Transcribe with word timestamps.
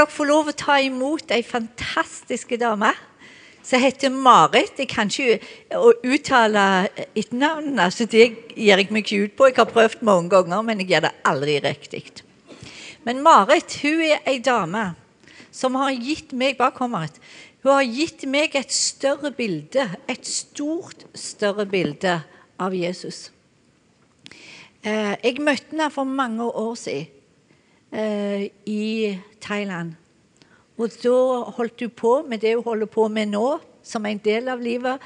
dere 0.00 0.12
få 0.12 0.24
lov 0.28 0.48
å 0.48 0.56
ta 0.56 0.78
imot 0.80 1.32
ei 1.34 1.42
fantastisk 1.44 2.54
dame 2.60 2.92
som 3.66 3.82
heter 3.82 4.12
Marit. 4.12 4.78
Jeg 4.80 4.88
kan 4.88 5.10
ikke 5.12 5.90
uttale 6.08 6.62
etternavnene, 7.12 7.84
altså 7.84 8.06
det 8.08 8.30
gir 8.54 8.80
jeg 8.80 8.88
meg 8.88 9.04
ikke 9.04 9.26
ut 9.26 9.36
på. 9.36 9.50
Jeg 9.50 9.58
har 9.58 9.68
prøvd 9.68 10.04
mange 10.06 10.32
ganger, 10.32 10.64
men 10.64 10.80
jeg 10.80 10.94
gjør 10.94 11.06
det 11.08 11.12
aldri 11.28 11.58
riktig. 11.66 12.04
Men 13.04 13.20
Marit 13.24 13.76
hun 13.82 14.00
er 14.06 14.24
ei 14.28 14.40
dame 14.44 14.90
som 15.52 15.76
har 15.76 15.92
gitt 15.92 16.32
meg 16.32 16.56
bakom 16.60 16.94
Marit, 16.96 17.20
hun 17.60 17.74
har 17.74 17.84
gitt 17.84 18.24
meg 18.30 18.56
et 18.56 18.72
større 18.72 19.34
bilde, 19.36 19.84
et 20.08 20.24
stort, 20.24 21.04
større 21.12 21.66
bilde 21.68 22.22
av 22.60 22.72
Jesus. 22.76 23.28
Eh, 24.80 25.12
jeg 25.20 25.42
møtte 25.44 25.74
henne 25.74 25.90
for 25.92 26.08
mange 26.08 26.46
år 26.48 26.76
siden 26.80 27.19
eh, 27.92 28.50
i 28.66 29.18
Thailand. 29.40 29.94
Og 30.80 30.94
da 31.02 31.16
holdt 31.56 31.82
hun 31.84 31.90
på 31.90 32.12
med 32.28 32.40
det 32.40 32.54
hun 32.56 32.64
holder 32.64 32.88
på 32.88 33.08
med 33.08 33.34
nå, 33.34 33.58
som 33.82 34.06
en 34.06 34.20
del 34.24 34.48
av 34.48 34.62
livet. 34.64 35.02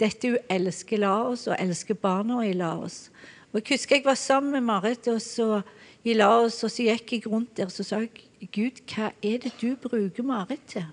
Dette 0.00 0.30
hun 0.30 0.52
elsker 0.52 1.02
Laos 1.02 1.46
og 1.48 1.56
elsker 1.58 1.98
barna 1.98 2.40
i 2.46 2.54
Laos. 2.56 3.08
Og 3.52 3.60
Jeg 3.60 3.78
husker 3.78 3.96
jeg 3.96 4.04
var 4.04 4.14
sammen 4.14 4.52
med 4.52 4.60
Marit 4.60 5.08
og 5.08 5.20
så, 5.22 5.62
i 6.04 6.14
Laos, 6.14 6.62
og 6.64 6.70
så 6.70 6.82
gikk 6.82 7.12
jeg 7.12 7.26
rundt 7.26 7.56
der 7.56 7.66
og 7.66 7.72
så 7.72 7.84
sa 7.84 7.98
jeg, 8.04 8.10
Gud, 8.52 8.78
hva 8.86 9.10
er 9.22 9.40
det 9.42 9.52
du 9.60 9.74
bruker 9.74 10.22
Marit 10.22 10.62
til? 10.68 10.86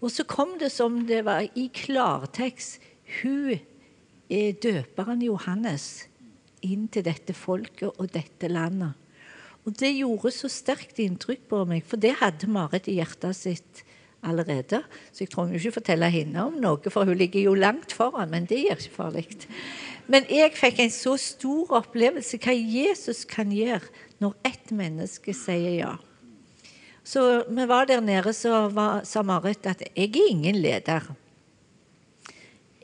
Og 0.00 0.10
så 0.12 0.26
kom 0.28 0.58
det 0.60 0.70
som 0.72 1.06
det 1.08 1.24
var 1.24 1.46
i 1.54 1.70
klartekst. 1.72 2.82
Hun 3.22 3.56
er 4.28 4.52
døperen 4.60 5.22
Johannes 5.22 6.06
inn 6.66 6.88
til 6.92 7.06
dette 7.06 7.32
folket 7.32 7.96
og 7.96 8.10
dette 8.12 8.50
landet. 8.50 8.92
Og 9.66 9.74
det 9.80 9.96
gjorde 9.96 10.30
så 10.30 10.48
sterkt 10.50 11.00
inntrykk 11.02 11.48
på 11.50 11.64
meg, 11.66 11.82
for 11.86 11.98
det 11.98 12.14
hadde 12.20 12.48
Marit 12.50 12.86
i 12.86 13.00
hjertet 13.00 13.34
sitt 13.34 13.82
allerede. 14.26 14.82
Så 15.10 15.24
jeg 15.24 15.32
trenger 15.32 15.56
jo 15.56 15.62
ikke 15.64 15.80
fortelle 15.80 16.10
henne 16.12 16.46
om 16.46 16.60
noe, 16.62 16.92
for 16.92 17.08
hun 17.08 17.18
ligger 17.18 17.42
jo 17.48 17.56
langt 17.58 17.94
foran. 17.94 18.30
Men 18.30 18.46
det 18.46 18.62
gjør 18.62 18.84
ikke 18.84 18.94
farlig. 18.94 19.26
Men 20.06 20.26
jeg 20.30 20.54
fikk 20.54 20.82
en 20.84 20.94
så 20.94 21.16
stor 21.18 21.74
opplevelse 21.80 22.38
hva 22.42 22.54
Jesus 22.54 23.24
kan 23.28 23.50
gjøre 23.54 23.82
når 24.22 24.36
ett 24.46 24.70
menneske 24.74 25.34
sier 25.34 25.74
ja. 25.80 25.94
Så 27.06 27.22
vi 27.46 27.66
var 27.70 27.86
der 27.86 28.02
nede, 28.02 28.32
så 28.34 28.66
var, 28.74 29.04
sa 29.06 29.22
Marit 29.22 29.66
at 29.66 29.82
'jeg 29.82 30.10
er 30.16 30.30
ingen 30.30 30.56
leder'. 30.62 31.14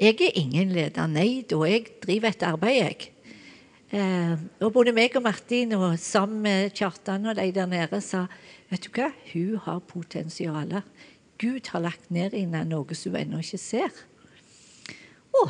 Jeg 0.01 0.21
er 0.21 0.35
ingen 0.35 0.69
leder, 0.69 1.07
nei 1.07 1.45
da. 1.51 1.63
Jeg 1.65 1.87
driver 2.03 2.29
et 2.29 2.43
arbeid, 2.43 2.75
jeg. 2.75 3.12
Eh, 3.93 4.39
og 4.65 4.71
både 4.73 4.95
meg 4.97 5.13
og 5.19 5.27
Martin 5.27 5.75
og 5.77 5.99
sammen 6.01 6.39
med 6.47 6.71
Kjartan 6.73 7.27
og 7.29 7.37
de 7.37 7.51
der 7.53 7.67
nede 7.69 7.99
sa 8.01 8.23
vet 8.71 8.87
du 8.87 8.95
hva, 8.95 9.11
hun 9.35 9.59
har 9.67 9.83
potensial. 9.85 10.79
Gud 11.37 11.69
har 11.75 11.85
lagt 11.85 12.09
ned 12.09 12.33
i 12.33 12.47
noe 12.49 12.97
som 12.97 13.13
hun 13.13 13.21
ennå 13.21 13.43
ikke 13.45 13.61
ser. 13.61 13.99
Å, 15.37 15.43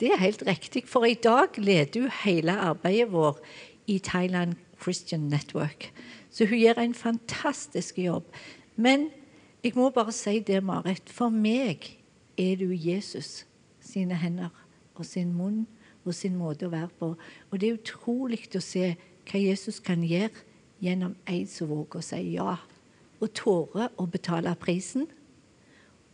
det 0.00 0.12
er 0.12 0.20
helt 0.20 0.44
riktig, 0.44 0.84
for 0.84 1.08
i 1.08 1.16
dag 1.16 1.56
leder 1.56 2.04
hun 2.04 2.16
hele 2.26 2.58
arbeidet 2.60 3.08
vår 3.14 3.40
i 3.88 3.96
Thailand 4.04 4.58
Christian 4.82 5.30
Network. 5.32 5.88
Så 6.28 6.44
hun 6.44 6.60
gjør 6.60 6.82
en 6.82 6.94
fantastisk 6.94 7.96
jobb. 8.04 8.28
Men 8.76 9.08
jeg 9.64 9.72
må 9.80 9.88
bare 9.96 10.12
si 10.12 10.42
det, 10.44 10.60
Marit. 10.60 11.08
For 11.08 11.32
meg 11.32 11.88
er 12.36 12.60
du 12.60 12.68
Jesus 12.68 13.46
sine 13.80 14.20
hender 14.20 14.52
og 14.92 15.08
sin 15.08 15.32
munn 15.32 15.64
og 16.08 16.16
sin 16.16 16.36
måte 16.38 16.66
å 16.66 16.72
være 16.72 16.90
på. 16.98 17.12
Og 17.50 17.60
det 17.60 17.68
er 17.68 17.78
utrolig 17.78 18.42
å 18.56 18.64
se 18.64 18.94
hva 19.28 19.40
Jesus 19.40 19.80
kan 19.84 20.02
gjøre 20.06 20.46
gjennom 20.82 21.14
en 21.28 21.46
som 21.50 21.70
våger 21.70 22.00
å 22.00 22.04
si 22.04 22.22
ja. 22.36 22.56
Og 23.18 23.32
tåre 23.34 23.90
å 23.98 24.06
betale 24.10 24.54
prisen. 24.60 25.06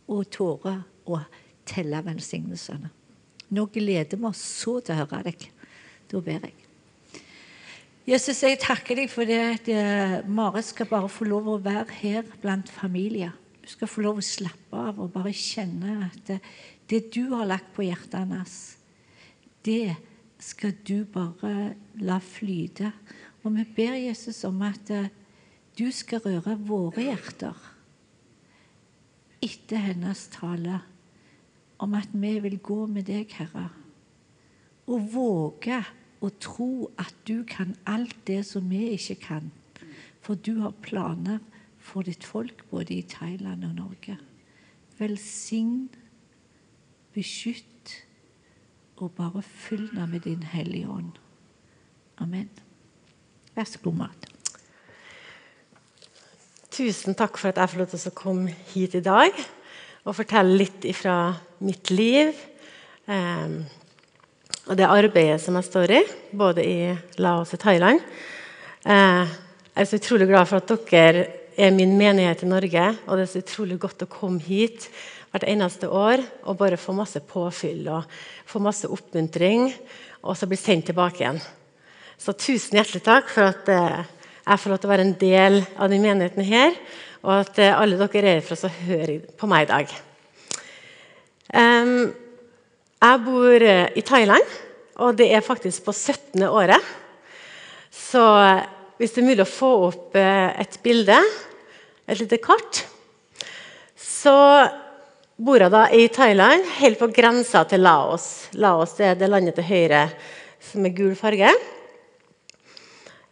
Og 0.09 0.27
tåre 0.33 0.79
å 1.09 1.21
telle 1.65 2.01
velsignelsene. 2.05 2.91
Nå 3.53 3.65
gleder 3.73 4.17
vi 4.17 4.29
oss 4.29 4.41
så 4.41 4.79
til 4.81 4.95
å 4.95 5.03
høre 5.03 5.25
deg. 5.29 5.49
Da 6.09 6.21
ber 6.21 6.47
jeg. 6.47 6.55
Jesus, 8.05 8.43
jeg 8.45 8.59
takker 8.61 8.99
deg 8.99 9.09
for 9.09 9.25
det 9.25 9.39
at 9.41 9.69
eh, 9.73 10.19
Marit 10.29 10.67
skal 10.67 10.85
bare 10.91 11.09
få 11.09 11.25
lov 11.25 11.47
å 11.49 11.61
være 11.61 11.89
her 12.03 12.27
blant 12.43 12.69
familier. 12.69 13.33
Du 13.65 13.71
skal 13.71 13.89
få 13.89 14.03
lov 14.05 14.19
å 14.21 14.25
slappe 14.25 14.77
av 14.77 14.99
og 15.01 15.09
bare 15.15 15.33
kjenne 15.33 15.97
at 16.05 16.19
det, 16.27 16.37
det 16.85 16.99
du 17.15 17.33
har 17.33 17.47
lagt 17.49 17.71
på 17.73 17.87
hjertet 17.87 18.19
hennes, 18.19 18.53
det 19.65 19.95
skal 20.41 20.75
du 20.87 21.05
bare 21.09 21.73
la 22.01 22.19
flyte. 22.21 22.91
Og 23.43 23.53
vi 23.55 23.65
ber 23.77 23.97
Jesus 23.97 24.43
om 24.47 24.61
at 24.65 24.89
eh, 24.93 25.11
du 25.77 25.89
skal 25.91 26.23
røre 26.23 26.55
våre 26.65 27.09
hjerter 27.09 27.71
etter 29.45 29.81
hennes 29.91 30.21
tale 30.33 30.79
om 31.83 31.93
at 31.97 32.13
vi 32.15 32.37
vil 32.41 32.55
gå 32.63 32.85
med 32.89 33.05
deg, 33.09 33.29
Herre, 33.35 33.67
og 34.87 35.09
våge 35.11 35.81
å 36.23 36.29
tro 36.41 36.87
at 37.01 37.13
du 37.27 37.43
kan 37.47 37.75
alt 37.89 38.15
det 38.25 38.41
som 38.47 38.69
vi 38.71 38.87
ikke 38.95 39.17
kan. 39.25 39.51
For 40.23 40.39
du 40.39 40.61
har 40.63 40.77
planer 40.85 41.43
for 41.77 42.07
ditt 42.07 42.25
folk 42.25 42.63
både 42.71 42.95
i 42.95 43.05
Thailand 43.05 43.67
og 43.67 43.75
Norge. 43.77 44.17
Velsign, 44.97 45.89
beskytt 47.13 47.74
og 48.97 49.11
bare 49.17 49.43
fyll 49.43 49.89
det 49.91 50.07
med 50.09 50.23
din 50.23 50.43
Hellige 50.43 50.87
Ånd. 50.87 51.17
Amen. 52.23 52.49
Vær 53.55 53.67
så 53.67 53.79
god, 53.83 53.97
Mat. 53.99 54.27
Tusen 56.75 57.15
takk 57.15 57.37
for 57.39 57.51
at 57.51 57.59
jeg 57.59 57.71
får 57.71 57.81
lov 57.81 57.91
til 57.91 58.09
å 58.09 58.15
komme 58.15 58.55
hit 58.73 58.95
i 58.99 59.03
dag 59.03 59.35
og 60.05 60.15
fortelle 60.17 60.59
litt 60.59 60.85
fra 60.95 61.33
mitt 61.63 61.91
liv. 61.91 62.35
Um, 63.07 63.63
og 64.65 64.77
det 64.79 64.87
arbeidet 64.89 65.39
som 65.43 65.57
jeg 65.59 65.67
står 65.67 65.93
i, 65.95 66.01
både 66.35 66.65
i 66.65 66.77
Laos 67.21 67.53
og 67.55 67.61
Thailand. 67.61 68.01
Uh, 68.85 69.25
jeg 69.75 69.83
er 69.83 69.89
så 69.89 69.99
utrolig 69.99 70.29
glad 70.29 70.49
for 70.49 70.61
at 70.61 70.91
dere 70.91 71.25
er 71.55 71.75
min 71.75 71.95
menighet 71.99 72.43
i 72.43 72.49
Norge. 72.49 72.87
Og 73.07 73.17
det 73.17 73.25
er 73.25 73.31
så 73.33 73.43
utrolig 73.43 73.79
godt 73.81 74.05
å 74.05 74.11
komme 74.11 74.43
hit 74.43 74.89
hvert 75.35 75.49
eneste 75.51 75.89
år 75.91 76.23
og 76.47 76.55
bare 76.61 76.79
få 76.79 76.95
masse 76.95 77.19
påfyll 77.27 77.89
og 77.91 78.07
få 78.47 78.61
masse 78.63 78.87
oppmuntring, 78.87 79.67
og 80.23 80.37
så 80.37 80.47
bli 80.47 80.57
sendt 80.57 80.87
tilbake 80.87 81.21
igjen. 81.21 81.41
Så 82.15 82.31
tusen 82.39 82.77
hjertelig 82.79 83.03
takk 83.03 83.27
for 83.33 83.51
at 83.51 83.67
eh, 83.67 84.05
jeg 84.45 84.61
får 84.61 84.71
lov 84.71 84.79
til 84.79 84.87
å 84.87 84.93
være 84.93 85.05
en 85.09 85.17
del 85.19 85.57
av 85.75 85.91
denne 85.91 86.07
menigheten 86.07 86.47
her, 86.47 86.77
og 87.25 87.33
at 87.41 87.59
eh, 87.59 87.75
alle 87.75 87.99
dere 87.99 88.37
er 88.37 88.45
fra 88.45 88.55
så 88.59 88.71
hører 88.71 89.25
på 89.35 89.49
meg 89.51 89.65
i 89.65 89.71
dag. 89.73 89.95
Jeg 93.05 93.23
bor 93.25 93.67
eh, 93.67 93.89
i 93.99 94.05
Thailand, 94.07 94.55
og 95.03 95.19
det 95.19 95.27
er 95.35 95.43
faktisk 95.43 95.83
på 95.89 95.91
17. 95.91 96.47
året. 96.47 96.93
Så 97.91 98.23
hvis 98.95 99.11
det 99.11 99.19
er 99.21 99.27
mulig 99.27 99.43
å 99.43 99.51
få 99.51 99.73
opp 99.89 100.15
et 100.15 100.79
bilde, 100.83 101.19
et 102.07 102.19
lite 102.21 102.39
kart, 102.39 102.85
så 103.99 104.35
bor 105.35 105.59
da 105.59 105.89
i 105.91 106.07
Thailand, 106.07 106.63
helt 106.77 106.99
på 106.99 107.09
grensa 107.11 107.65
til 107.67 107.83
Laos. 107.83 108.47
Laos 108.55 108.93
er 109.03 109.17
det 109.19 109.27
landet 109.27 109.57
til 109.57 109.67
høyre 109.67 110.07
som 110.63 110.85
er 110.87 110.93
gul 110.95 111.15
farge. 111.19 111.49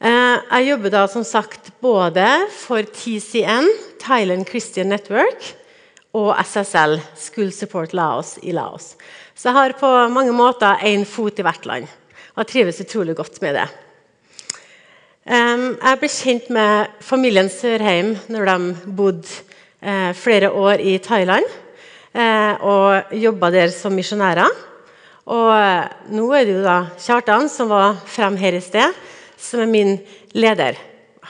Eh, 0.04 0.36
jeg 0.36 0.68
jobber 0.68 0.92
da 0.92 1.06
som 1.08 1.24
sagt 1.24 1.72
både 1.82 2.26
for 2.58 2.84
TCN, 2.84 3.70
Thailand 4.04 4.44
Christian 4.50 4.92
Network, 4.92 5.48
og 6.14 6.36
SSL, 6.44 7.00
School 7.16 7.56
Support 7.56 7.96
Laos, 7.96 8.36
i 8.44 8.52
Laos. 8.52 8.98
Så 9.34 9.50
jeg 9.50 9.58
har 9.58 9.80
på 9.80 9.94
mange 10.12 10.36
måter 10.36 10.84
én 10.84 11.08
fot 11.08 11.40
i 11.40 11.48
hvert 11.48 11.66
land. 11.66 11.88
Og 12.36 12.44
jeg 12.44 12.52
trives 12.52 12.84
utrolig 12.84 13.16
godt 13.16 13.42
med 13.42 13.62
det. 13.62 13.68
Jeg 15.24 16.00
ble 16.02 16.10
kjent 16.12 16.50
med 16.52 16.96
familien 17.00 17.48
Sørheim 17.50 18.18
når 18.28 18.50
de 18.50 18.92
bodde 18.92 19.44
eh, 19.80 20.12
flere 20.12 20.52
år 20.52 20.84
i 20.84 20.98
Thailand. 21.00 21.48
Eh, 22.14 22.62
og 22.62 23.14
jobba 23.18 23.50
der 23.50 23.72
som 23.74 23.96
misjonærer. 23.98 24.50
Og 25.34 25.50
eh, 25.56 25.94
nå 26.14 26.28
er 26.38 26.46
det 26.46 26.58
jo 26.60 26.66
da 26.66 26.78
Kjartan, 27.00 27.48
som 27.50 27.72
var 27.72 27.96
frem 28.06 28.36
her 28.38 28.54
i 28.54 28.62
sted, 28.62 28.94
som 29.40 29.64
er 29.64 29.72
min 29.72 29.96
leder. 30.38 30.78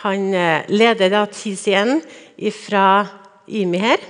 Han 0.04 0.34
eh, 0.36 0.68
leder 0.74 1.14
da 1.14 1.24
TCN 1.32 2.02
fra 2.58 2.88
IMI 3.48 3.80
her. 3.80 4.04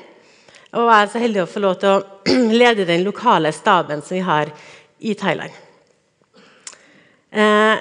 Og 0.73 0.89
jeg 0.89 0.97
er 0.97 1.11
så 1.11 1.21
heldig 1.21 1.43
å 1.43 1.51
få 1.51 1.61
lov 1.61 1.75
til 1.83 1.93
å 1.93 2.31
lede 2.63 2.87
den 2.89 3.05
lokale 3.05 3.53
staben 3.53 4.01
som 4.01 4.17
vi 4.17 4.23
har 4.25 4.49
i 5.05 5.13
Thailand. 5.19 5.53
Eh, 7.33 7.75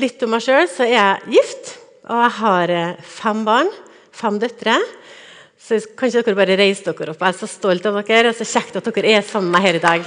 litt 0.00 0.24
om 0.24 0.32
meg 0.32 0.46
sjøl, 0.46 0.64
så 0.70 0.86
er 0.86 0.96
jeg 0.96 1.36
gift, 1.36 1.74
og 2.08 2.24
jeg 2.24 2.36
har 2.40 2.74
fem 3.04 3.44
barn. 3.44 3.68
Fem 4.16 4.40
døtre. 4.40 4.74
Så 5.60 5.76
kanskje 5.92 6.22
dere 6.24 6.38
bare 6.38 6.56
reise 6.58 6.86
dere 6.88 7.12
opp. 7.12 7.20
Jeg 7.20 7.34
er 7.34 7.36
så 7.36 7.48
stolt 7.50 7.84
av 7.86 8.00
dere. 8.00 8.32
og 8.32 8.38
Så 8.38 8.48
kjekt 8.48 8.78
at 8.80 8.88
dere 8.88 9.12
er 9.18 9.26
sammen 9.26 9.52
med 9.52 9.58
meg 9.58 9.66
her 9.68 9.78
i 9.78 9.82
dag. 9.84 10.06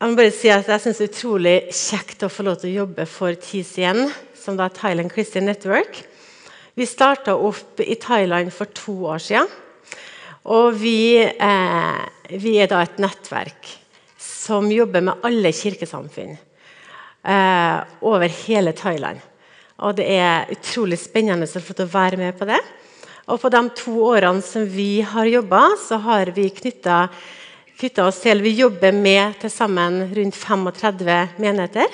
Jeg 0.00 0.08
må 0.08 0.16
bare 0.16 0.32
si 0.34 0.48
at 0.50 0.66
jeg 0.66 0.82
syns 0.82 0.98
det 0.98 1.06
er 1.06 1.12
utrolig 1.12 1.56
kjekt 1.76 2.24
å 2.24 2.32
få 2.32 2.46
lov 2.46 2.58
til 2.58 2.70
å 2.70 2.78
jobbe 2.82 3.04
for 3.06 3.36
TCN, 3.36 4.06
som 4.34 4.56
da 4.58 4.66
er 4.66 4.74
Thailand 4.74 5.12
Christian 5.12 5.46
Network. 5.46 6.00
Vi 6.74 6.88
starta 6.88 7.36
opp 7.36 7.82
i 7.84 7.98
Thailand 8.00 8.50
for 8.56 8.72
to 8.74 8.96
år 9.12 9.20
siden. 9.22 9.52
Og 10.50 10.72
vi, 10.80 11.20
eh, 11.20 12.00
vi 12.32 12.56
er 12.58 12.66
da 12.66 12.80
et 12.82 12.98
nettverk 12.98 13.79
som 14.50 14.66
jobber 14.72 15.04
med 15.06 15.26
alle 15.26 15.52
kirkesamfunn 15.54 16.34
eh, 16.34 17.76
over 18.02 18.32
hele 18.42 18.72
Thailand. 18.74 19.20
Og 19.80 19.94
det 19.96 20.08
er 20.10 20.50
utrolig 20.50 20.98
spennende 21.00 21.46
å 21.46 21.62
få 21.62 21.86
være 21.86 22.18
med 22.18 22.34
på 22.38 22.48
det. 22.50 22.58
Og 23.30 23.38
på 23.38 23.50
de 23.52 23.60
to 23.78 23.94
årene 24.10 24.42
som 24.42 24.66
vi 24.66 25.04
har 25.06 25.28
jobba, 25.30 25.62
så 25.78 26.00
har 26.02 26.32
vi 26.34 26.48
knytta 26.50 27.06
oss 28.04 28.18
til 28.24 28.42
Vi 28.42 28.56
jobber 28.58 28.92
med 28.92 29.38
til 29.40 29.52
sammen 29.54 30.02
rundt 30.16 30.36
35 30.36 31.38
menigheter. 31.38 31.86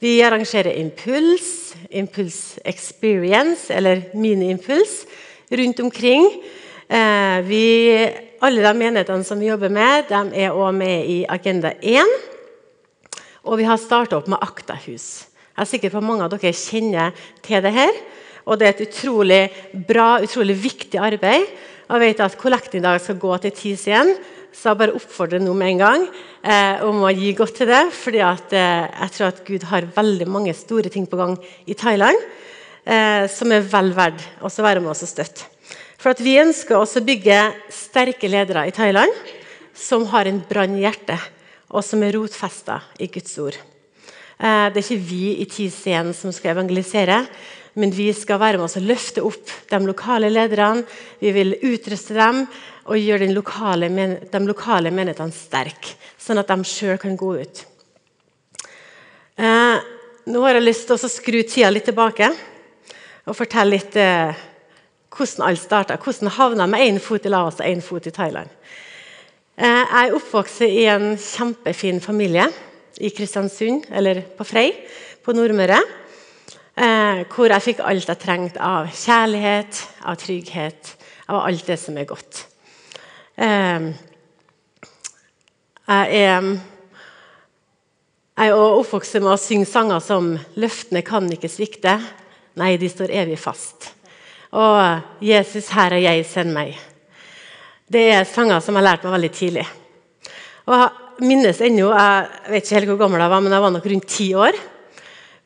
Vi 0.00 0.16
arrangerer 0.24 0.80
Impuls, 0.80 1.74
Impuls 1.90 2.58
Experience 2.64 3.68
eller 3.72 4.02
Mini-impuls 4.14 5.04
rundt 5.50 5.80
omkring. 5.80 6.26
Eh, 6.88 7.38
vi, 7.44 7.64
alle 8.44 8.64
de 8.64 8.72
menighetene 8.76 9.24
som 9.24 9.40
vi 9.40 9.48
jobber 9.48 9.72
med, 9.72 10.10
de 10.10 10.42
er 10.44 10.52
også 10.54 10.74
med 10.76 11.08
i 11.12 11.18
Agenda 11.28 11.72
1. 11.80 12.12
Og 13.46 13.60
vi 13.60 13.66
har 13.68 13.80
starta 13.80 14.18
opp 14.18 14.28
med 14.30 14.42
Aktahus. 14.42 15.26
Jeg 15.56 15.62
er 15.64 15.70
sikker 15.70 15.92
på 15.92 16.02
at 16.02 16.06
mange 16.06 16.26
av 16.26 16.32
dere 16.34 16.52
kjenner 16.52 17.14
til 17.46 17.62
det 17.64 17.72
her. 17.72 18.00
Og 18.46 18.58
det 18.58 18.66
er 18.66 18.74
et 18.74 18.84
utrolig 18.86 19.42
bra, 19.88 20.18
utrolig 20.22 20.56
viktig 20.60 21.00
arbeid. 21.00 21.46
Jeg 21.86 22.02
vet 22.02 22.22
at 22.22 22.36
kollekten 22.38 22.80
i 22.80 22.84
dag 22.84 23.00
skal 23.02 23.18
gå 23.22 23.36
til 23.42 23.54
TIS 23.54 23.86
igjen, 23.88 24.12
så 24.56 24.72
jeg 24.72 24.80
bare 24.80 24.96
oppfordrer 24.96 25.42
nå 25.42 25.52
med 25.54 25.74
en 25.74 25.82
gang 25.82 26.04
eh, 26.42 26.82
om 26.86 27.04
å 27.04 27.12
gi 27.14 27.32
godt 27.36 27.60
til 27.60 27.70
det. 27.70 27.82
fordi 27.94 28.22
eh, 28.22 28.86
jeg 28.90 29.12
tror 29.14 29.26
at 29.28 29.42
Gud 29.46 29.66
har 29.70 29.90
veldig 29.96 30.28
mange 30.28 30.54
store 30.56 30.90
ting 30.90 31.06
på 31.06 31.18
gang 31.20 31.36
i 31.66 31.76
Thailand 31.78 32.16
eh, 32.84 33.26
som 33.30 33.52
er 33.52 33.66
vel 33.66 33.92
verdt 33.94 34.24
å 34.40 34.50
være 34.50 34.80
med 34.80 34.94
oss 34.94 35.04
og 35.06 35.12
støtte. 35.12 35.55
For 36.06 36.14
at 36.14 36.20
Vi 36.22 36.36
ønsker 36.38 36.78
også 36.78 37.00
å 37.00 37.06
bygge 37.08 37.36
sterke 37.74 38.28
ledere 38.30 38.68
i 38.68 38.74
Thailand 38.74 39.10
som 39.74 40.04
har 40.12 40.28
en 40.30 40.38
brann 40.38 40.76
i 40.78 40.84
og 40.86 41.82
som 41.82 42.04
er 42.06 42.14
rotfesta 42.14 42.76
i 43.02 43.08
Guds 43.10 43.34
ord. 43.42 43.58
Eh, 44.38 44.68
det 44.70 44.78
er 44.78 44.84
ikke 44.84 45.02
vi 45.02 45.32
i 45.42 45.48
TCN 45.50 46.14
som 46.14 46.30
skal 46.30 46.54
evangelisere, 46.54 47.18
men 47.74 47.90
vi 47.90 48.12
skal 48.14 48.38
være 48.38 48.62
med 48.62 48.68
oss 48.68 48.78
og 48.78 48.86
løfte 48.86 49.26
opp 49.26 49.50
de 49.66 49.82
lokale 49.82 50.30
lederne. 50.30 50.86
Vi 51.18 51.34
vil 51.34 51.58
utruste 51.58 52.14
dem 52.14 52.44
og 52.86 53.02
gjøre 53.02 53.32
lokale, 53.34 53.90
de 54.30 54.46
lokale 54.46 54.94
menighetene 54.94 55.34
sterke, 55.34 55.98
sånn 56.22 56.38
at 56.38 56.54
de 56.54 56.70
sjøl 56.70 57.02
kan 57.02 57.18
gå 57.18 57.34
ut. 57.42 57.66
Eh, 59.42 59.86
nå 60.30 60.46
har 60.46 60.54
jeg 60.54 60.70
lyst 60.70 60.86
til 60.86 61.02
å 61.02 61.16
skru 61.18 61.42
tida 61.42 61.74
litt 61.74 61.90
tilbake 61.90 62.30
og 63.26 63.34
fortelle 63.34 63.74
litt 63.74 63.98
eh, 63.98 64.46
hvordan 65.16 65.48
alt 65.48 65.62
starta. 65.62 65.96
Hvordan 65.96 66.32
havna 66.36 66.66
med 66.66 66.84
én 66.84 67.00
fot 67.00 67.24
i 67.24 67.32
Laos 67.32 67.60
og 67.60 67.66
én 67.66 67.82
fot 67.82 68.06
i 68.06 68.12
Thailand. 68.14 68.48
Eh, 69.56 69.66
jeg 69.66 70.08
er 70.08 70.14
oppvokst 70.14 70.60
i 70.66 70.84
en 70.92 71.14
kjempefin 71.16 72.00
familie 72.00 72.44
i 73.00 73.08
Kristiansund, 73.08 73.86
eller 73.90 74.20
på 74.36 74.44
Frei 74.44 74.72
på 75.24 75.32
Nordmøre. 75.32 75.78
Eh, 76.76 77.22
hvor 77.32 77.48
jeg 77.48 77.64
fikk 77.64 77.80
alt 77.80 78.08
jeg 78.08 78.20
trengte 78.20 78.60
av 78.60 78.90
kjærlighet, 78.92 79.80
av 80.04 80.18
trygghet, 80.20 80.92
av 81.32 81.40
alt 81.48 81.66
det 81.66 81.78
som 81.80 81.96
er 81.96 82.08
godt. 82.08 82.44
Eh, 83.36 83.88
jeg 85.86 86.20
er, 86.20 86.52
jeg 88.36 88.52
er 88.52 88.60
oppvokst 88.60 89.20
med 89.22 89.32
å 89.32 89.40
synge 89.40 89.68
sanger 89.70 90.00
som 90.04 90.34
'Løftene 90.36 91.02
kan 91.02 91.32
ikke 91.32 91.48
svikte'. 91.48 92.00
Nei, 92.56 92.76
de 92.76 92.88
står 92.88 93.12
evig 93.12 93.38
fast. 93.38 93.95
Og 94.56 95.00
'Jesus, 95.20 95.68
her 95.68 95.92
er 95.92 96.00
jeg, 96.00 96.26
send 96.26 96.54
meg'. 96.56 96.78
Det 97.92 98.06
er 98.10 98.24
sanger 98.24 98.60
som 98.60 98.74
jeg 98.74 98.82
har 98.82 98.88
lært 98.88 99.04
meg 99.04 99.12
veldig 99.12 99.32
tidlig. 99.32 99.66
Og 100.66 100.74
Jeg 100.74 101.28
minnes 101.28 101.60
ennå 101.60 101.92
Jeg 101.92 102.28
vet 102.50 102.64
ikke 102.64 102.74
helt 102.74 102.88
hvor 102.90 102.98
gammel 103.04 103.20
jeg 103.20 103.30
var, 103.30 103.40
men 103.40 103.52
jeg 103.52 103.62
var 103.62 103.70
nok 103.70 103.86
rundt 103.86 104.08
ti 104.08 104.34
år. 104.34 104.56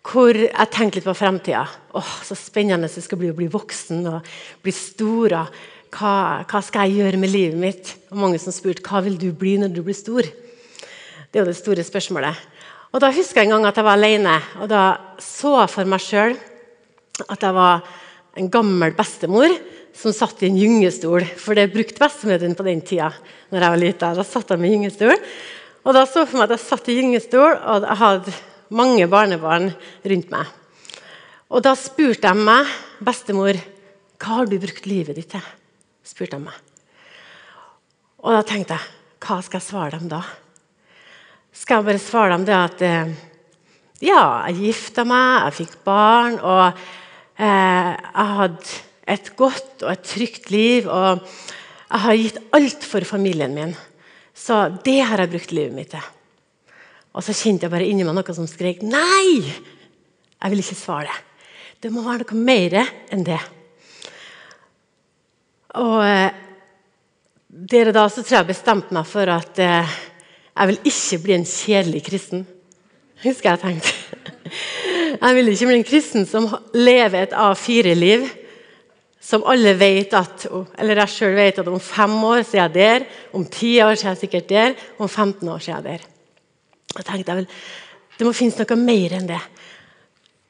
Hvor 0.02 0.34
jeg 0.34 0.70
tenkte 0.72 0.96
litt 0.96 1.04
på 1.04 1.14
fremtida. 1.14 1.66
Åh, 1.94 2.12
så 2.24 2.34
spennende 2.34 2.88
det 2.88 3.02
skal 3.04 3.18
bli 3.18 3.30
å 3.30 3.36
bli 3.36 3.50
voksen 3.50 4.06
og 4.06 4.30
bli 4.62 4.72
stor. 4.72 5.34
Hva, 5.90 6.14
hva, 6.46 6.62
skal 6.62 6.88
jeg 6.88 7.02
gjøre 7.02 7.20
med 7.20 7.30
livet 7.30 7.58
mitt? 7.58 7.94
Og 8.10 8.16
mange 8.16 8.38
som 8.38 8.54
spurte 8.54 8.82
hva 8.86 9.02
vil 9.04 9.18
du 9.18 9.32
bli 9.32 9.58
når 9.58 9.74
du 9.74 9.82
blir 9.82 9.94
stor. 9.94 10.22
Det 10.22 11.38
er 11.38 11.44
jo 11.44 11.50
det 11.50 11.58
store 11.58 11.84
spørsmålet. 11.84 12.34
Og 12.92 13.00
Da 13.00 13.10
husker 13.12 13.42
jeg 13.42 13.50
en 13.50 13.58
gang 13.58 13.66
at 13.66 13.76
jeg 13.76 13.84
var 13.84 13.98
alene. 13.98 14.40
og 14.62 14.68
Da 14.68 14.84
så 15.18 15.60
jeg 15.60 15.70
for 15.70 15.84
meg 15.84 16.00
sjøl 16.00 16.38
at 17.28 17.42
jeg 17.42 17.54
var 17.54 17.84
en 18.38 18.50
gammel 18.52 18.94
bestemor 18.96 19.50
som 19.96 20.14
satt 20.14 20.42
i 20.42 20.50
en 20.50 20.58
gyngestol. 20.58 21.24
For 21.40 21.58
det 21.58 21.72
brukte 21.72 22.00
bestemødrene 22.00 22.58
på 22.58 22.66
den 22.66 22.84
tida. 22.86 23.10
Når 23.50 23.64
jeg 23.64 23.74
var 23.74 23.82
lite. 23.82 24.12
Da 24.18 24.26
satt 24.26 24.52
de 24.52 24.60
i 24.60 24.72
gyngestol. 24.74 25.16
Og 25.80 25.96
da 25.96 26.04
så 26.06 26.26
for 26.28 26.38
meg 26.38 26.50
at 26.50 26.58
jeg 26.58 26.66
satt 26.66 26.90
i 26.92 26.96
gyngestol, 26.98 27.56
og 27.56 27.86
jeg 27.88 28.00
hadde 28.02 28.34
mange 28.76 29.06
barnebarn 29.10 29.70
rundt 30.12 30.32
meg. 30.32 30.50
Og 31.50 31.64
da 31.64 31.72
spurte 31.74 32.28
jeg 32.28 32.36
meg, 32.36 32.68
'Bestemor, 33.00 33.56
hva 34.20 34.36
har 34.36 34.46
du 34.46 34.58
brukt 34.60 34.86
livet 34.86 35.16
ditt 35.16 35.30
til?' 35.32 35.56
spurte 36.04 36.36
jeg 36.36 36.44
meg. 36.44 36.54
Og 38.20 38.36
da 38.36 38.42
tenkte 38.44 38.76
jeg, 38.76 38.86
hva 39.24 39.40
skal 39.42 39.60
jeg 39.60 39.66
svare 39.66 39.98
dem 39.98 40.08
da? 40.10 40.20
Skal 41.52 41.80
jeg 41.80 41.88
bare 41.88 42.02
svare 42.02 42.36
dem 42.36 42.44
det 42.44 42.56
at 42.56 42.82
eh, 42.84 43.12
ja, 44.04 44.46
jeg 44.48 44.60
gifta 44.68 45.04
meg, 45.08 45.46
jeg 45.46 45.56
fikk 45.62 45.78
barn, 45.84 46.38
og 46.40 46.76
jeg 47.40 48.30
hadde 48.36 48.78
et 49.10 49.30
godt 49.38 49.84
og 49.84 49.92
et 49.92 50.06
trygt 50.06 50.50
liv. 50.52 50.88
Og 50.88 51.22
jeg 51.90 52.04
har 52.04 52.18
gitt 52.20 52.40
alt 52.56 52.86
for 52.86 53.06
familien 53.08 53.54
min. 53.56 53.74
Så 54.36 54.68
det 54.84 55.00
har 55.04 55.20
jeg 55.20 55.32
brukt 55.32 55.54
livet 55.56 55.76
mitt 55.76 55.92
til. 55.94 56.04
Og 57.10 57.24
så 57.26 57.34
kjente 57.34 57.66
jeg 57.66 57.72
bare 57.72 57.88
inni 57.90 58.06
meg 58.06 58.14
noe 58.14 58.36
som 58.36 58.46
skrek 58.48 58.84
nei! 58.86 59.40
Jeg 60.40 60.52
vil 60.52 60.62
ikke 60.62 60.78
svare 60.78 61.08
det. 61.10 61.18
Det 61.80 61.90
må 61.92 62.04
være 62.04 62.24
noe 62.28 62.44
mer 62.44 62.76
enn 63.12 63.24
det. 63.26 63.40
Og 65.80 65.98
eh, 66.04 66.30
dere 67.50 67.92
da 67.94 68.06
så 68.08 68.22
tror 68.22 68.40
jeg 68.40 68.50
bestemte 68.52 68.94
meg 68.94 69.08
for 69.08 69.32
at 69.32 69.60
eh, 69.62 69.98
jeg 70.54 70.70
vil 70.70 70.90
ikke 70.92 71.20
bli 71.24 71.36
en 71.36 71.48
kjedelig 71.48 72.04
kristen. 72.06 72.46
Husker 73.24 73.54
jeg 73.54 73.62
tenkte. 73.64 74.96
Jeg 75.16 75.34
vil 75.36 75.50
ikke 75.50 75.66
bli 75.66 75.78
en 75.80 75.88
kristen 75.88 76.26
som 76.28 76.46
lever 76.76 77.24
et 77.24 77.34
A4-liv 77.34 78.28
som 79.20 79.44
alle 79.48 79.74
vet 79.78 80.14
at 80.16 80.46
eller 80.50 81.02
jeg 81.02 81.12
selv 81.12 81.36
vet 81.36 81.60
at 81.60 81.68
om 81.68 81.80
fem 81.82 82.14
år 82.24 82.42
så 82.42 82.56
er 82.56 82.62
jeg 82.62 82.74
der, 82.74 83.04
om 83.36 83.44
ti 83.44 83.74
år 83.84 83.94
så 83.94 84.08
er 84.08 84.14
jeg 84.14 84.22
sikkert 84.24 84.48
der, 84.48 84.74
om 84.98 85.08
15 85.08 85.48
år 85.48 85.58
så 85.58 85.72
er 85.72 85.74
jeg 85.74 85.84
der. 85.84 86.06
Jeg 86.96 87.04
tenkte 87.06 87.30
jeg 87.30 87.42
vel, 87.42 87.48
Det 88.18 88.26
må 88.26 88.32
finnes 88.36 88.58
noe 88.58 88.76
mer 88.76 89.12
enn 89.16 89.28
det. 89.28 89.40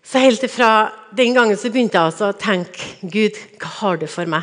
Så 0.03 0.19
Helt 0.19 0.43
fra 0.51 0.91
den 1.15 1.35
gangen 1.35 1.57
så 1.57 1.71
begynte 1.71 1.99
jeg 1.99 2.11
altså 2.11 2.31
å 2.31 2.39
tenke 2.39 2.97
Gud, 3.03 3.37
hva 3.61 3.71
har 3.81 4.01
du 4.01 4.07
for 4.11 4.27
meg? 4.27 4.43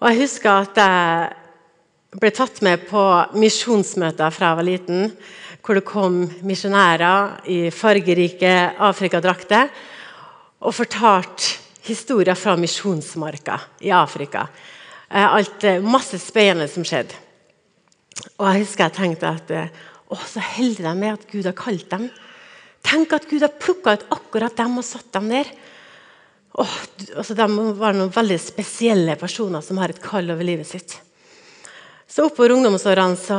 Og 0.00 0.08
Jeg 0.10 0.20
husker 0.22 0.50
at 0.50 0.78
jeg 0.78 2.18
ble 2.18 2.30
tatt 2.34 2.62
med 2.62 2.86
på 2.88 3.02
misjonsmøter 3.38 4.34
fra 4.34 4.52
jeg 4.52 4.58
var 4.58 4.66
liten, 4.66 5.12
hvor 5.62 5.78
det 5.78 5.86
kom 5.86 6.22
misjonærer 6.46 7.48
i 7.50 7.58
fargerike 7.74 8.52
afrikadrakter 8.88 9.68
og 10.64 10.74
fortalte 10.74 11.58
historier 11.88 12.36
fra 12.36 12.56
misjonsmarka 12.58 13.58
i 13.84 13.92
Afrika. 13.94 14.46
Eh, 15.08 15.34
alt, 15.34 15.64
eh, 15.64 15.80
masse 15.80 16.18
spennende 16.20 16.68
som 16.68 16.84
skjedde. 16.84 17.16
Og 18.38 18.48
jeg 18.48 18.64
husker 18.64 18.88
jeg 18.88 18.96
tenkte 18.98 19.30
at 19.30 19.50
eh, 19.54 19.70
å, 20.08 20.16
så 20.16 20.42
heldige 20.42 20.88
de 20.88 21.06
er 21.06 21.16
at 21.16 21.28
Gud 21.30 21.48
har 21.48 21.56
kalt 21.56 21.88
dem. 21.90 22.08
Tenk 22.84 23.12
at 23.16 23.28
Gud 23.30 23.44
har 23.44 23.56
plukka 23.60 23.96
ut 23.96 24.06
akkurat 24.14 24.56
dem 24.56 24.78
og 24.80 24.86
satt 24.86 25.10
dem 25.16 25.28
der. 25.32 25.48
Åh, 26.58 26.76
altså 27.16 27.36
De 27.38 27.46
var 27.78 27.96
noen 27.96 28.12
veldig 28.12 28.38
spesielle 28.42 29.16
personer 29.20 29.64
som 29.64 29.80
har 29.80 29.92
et 29.92 30.02
kall 30.02 30.28
over 30.32 30.46
livet 30.46 30.68
sitt. 30.68 30.96
Så 32.08 32.26
oppover 32.28 32.56
ungdomsårene 32.56 33.18
så, 33.20 33.38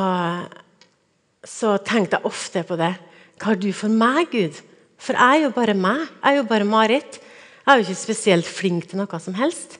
så 1.46 1.78
tenkte 1.84 2.18
jeg 2.18 2.28
ofte 2.28 2.64
på 2.68 2.78
det. 2.80 2.94
Hva 3.40 3.54
har 3.54 3.60
du 3.60 3.70
for 3.76 3.92
meg, 3.92 4.28
Gud? 4.32 4.58
For 5.00 5.16
jeg 5.16 5.40
er 5.40 5.46
jo 5.48 5.52
bare 5.56 5.76
meg. 5.78 6.08
Jeg 6.20 6.34
er 6.34 6.42
jo 6.42 6.48
bare 6.50 6.68
Marit. 6.68 7.20
Jeg 7.20 7.72
er 7.72 7.80
jo 7.80 7.86
ikke 7.88 8.02
spesielt 8.02 8.48
flink 8.48 8.90
til 8.90 9.00
noe 9.00 9.22
som 9.24 9.38
helst. 9.40 9.78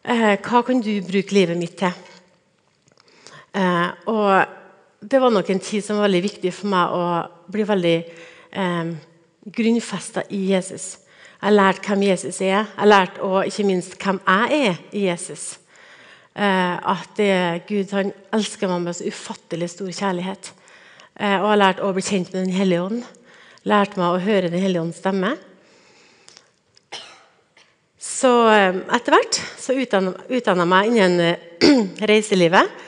Eh, 0.00 0.38
hva 0.40 0.62
kan 0.64 0.80
du 0.80 0.94
bruke 1.04 1.36
livet 1.36 1.58
mitt 1.60 1.76
til? 1.80 1.92
Eh, 3.52 3.90
og 4.08 4.56
Det 5.00 5.16
var 5.16 5.30
nok 5.32 5.48
en 5.48 5.60
tid 5.64 5.80
som 5.80 5.96
var 5.96 6.10
veldig 6.10 6.22
viktig 6.22 6.50
for 6.52 6.68
meg 6.68 6.90
å 6.92 7.04
bli 7.48 7.64
veldig 7.64 7.94
eh, 8.52 8.90
grunnfesta 9.48 10.26
i 10.28 10.42
Jesus. 10.50 10.98
Jeg 11.40 11.46
har 11.46 11.54
lært 11.56 11.86
hvem 11.88 12.02
Jesus 12.04 12.40
er, 12.42 12.50
jeg 12.50 12.66
har 12.76 12.90
lært 12.90 13.16
og 13.24 13.46
ikke 13.48 13.64
minst 13.64 13.96
hvem 13.96 14.20
jeg 14.26 14.60
er 14.68 14.82
i 14.92 15.06
Jesus. 15.06 15.54
Eh, 16.36 16.76
at 16.92 17.16
det, 17.16 17.64
Gud 17.64 17.96
han 17.96 18.12
elsker 18.36 18.68
meg 18.68 18.84
med 18.84 18.98
så 18.98 19.08
ufattelig 19.08 19.70
stor 19.72 19.88
kjærlighet. 19.88 20.52
Eh, 21.20 21.36
og 21.38 21.52
har 21.52 21.60
lært 21.60 21.84
å 21.84 21.92
bli 21.94 22.02
kjent 22.04 22.32
med 22.32 22.46
Den 22.46 22.56
hellige 22.56 22.88
ånd. 22.88 23.04
Lært 23.68 23.96
meg 24.00 24.16
å 24.16 24.22
høre 24.24 24.50
Den 24.50 24.64
hellige 24.64 24.82
ånds 24.82 25.00
stemme. 25.02 25.34
Så 28.00 28.32
eh, 28.48 28.80
etter 28.96 29.14
hvert 29.14 29.40
så 29.60 29.76
utdanna 29.76 30.64
jeg 30.64 30.70
meg 30.72 30.88
innen 30.90 31.20
eh, 31.24 31.74
reiselivet. 32.10 32.86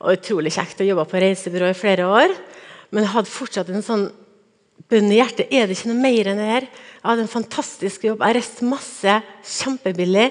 Og 0.00 0.16
utrolig 0.16 0.52
kjekt 0.54 0.82
å 0.82 0.88
jobbe 0.88 1.06
på 1.10 1.20
reisebyrå 1.22 1.70
i 1.70 1.78
flere 1.78 2.08
år. 2.08 2.34
Men 2.90 3.04
jeg 3.04 3.14
hadde 3.14 3.30
fortsatt 3.30 3.70
en 3.70 3.84
sånn 3.84 4.08
bønn 4.90 5.12
i 5.12 5.20
hjertet. 5.20 5.50
Er 5.52 5.68
det 5.68 5.76
ikke 5.76 5.92
noe 5.92 6.02
mer 6.02 6.30
enn 6.30 6.40
det 6.40 6.48
her? 6.48 6.66
Jeg 6.70 7.06
hadde 7.06 7.26
en 7.26 7.34
fantastisk 7.34 8.06
jobb. 8.08 8.24
Jeg 8.24 8.38
reiste 8.38 8.66
masse, 8.68 9.16
kjempebillig. 9.58 10.30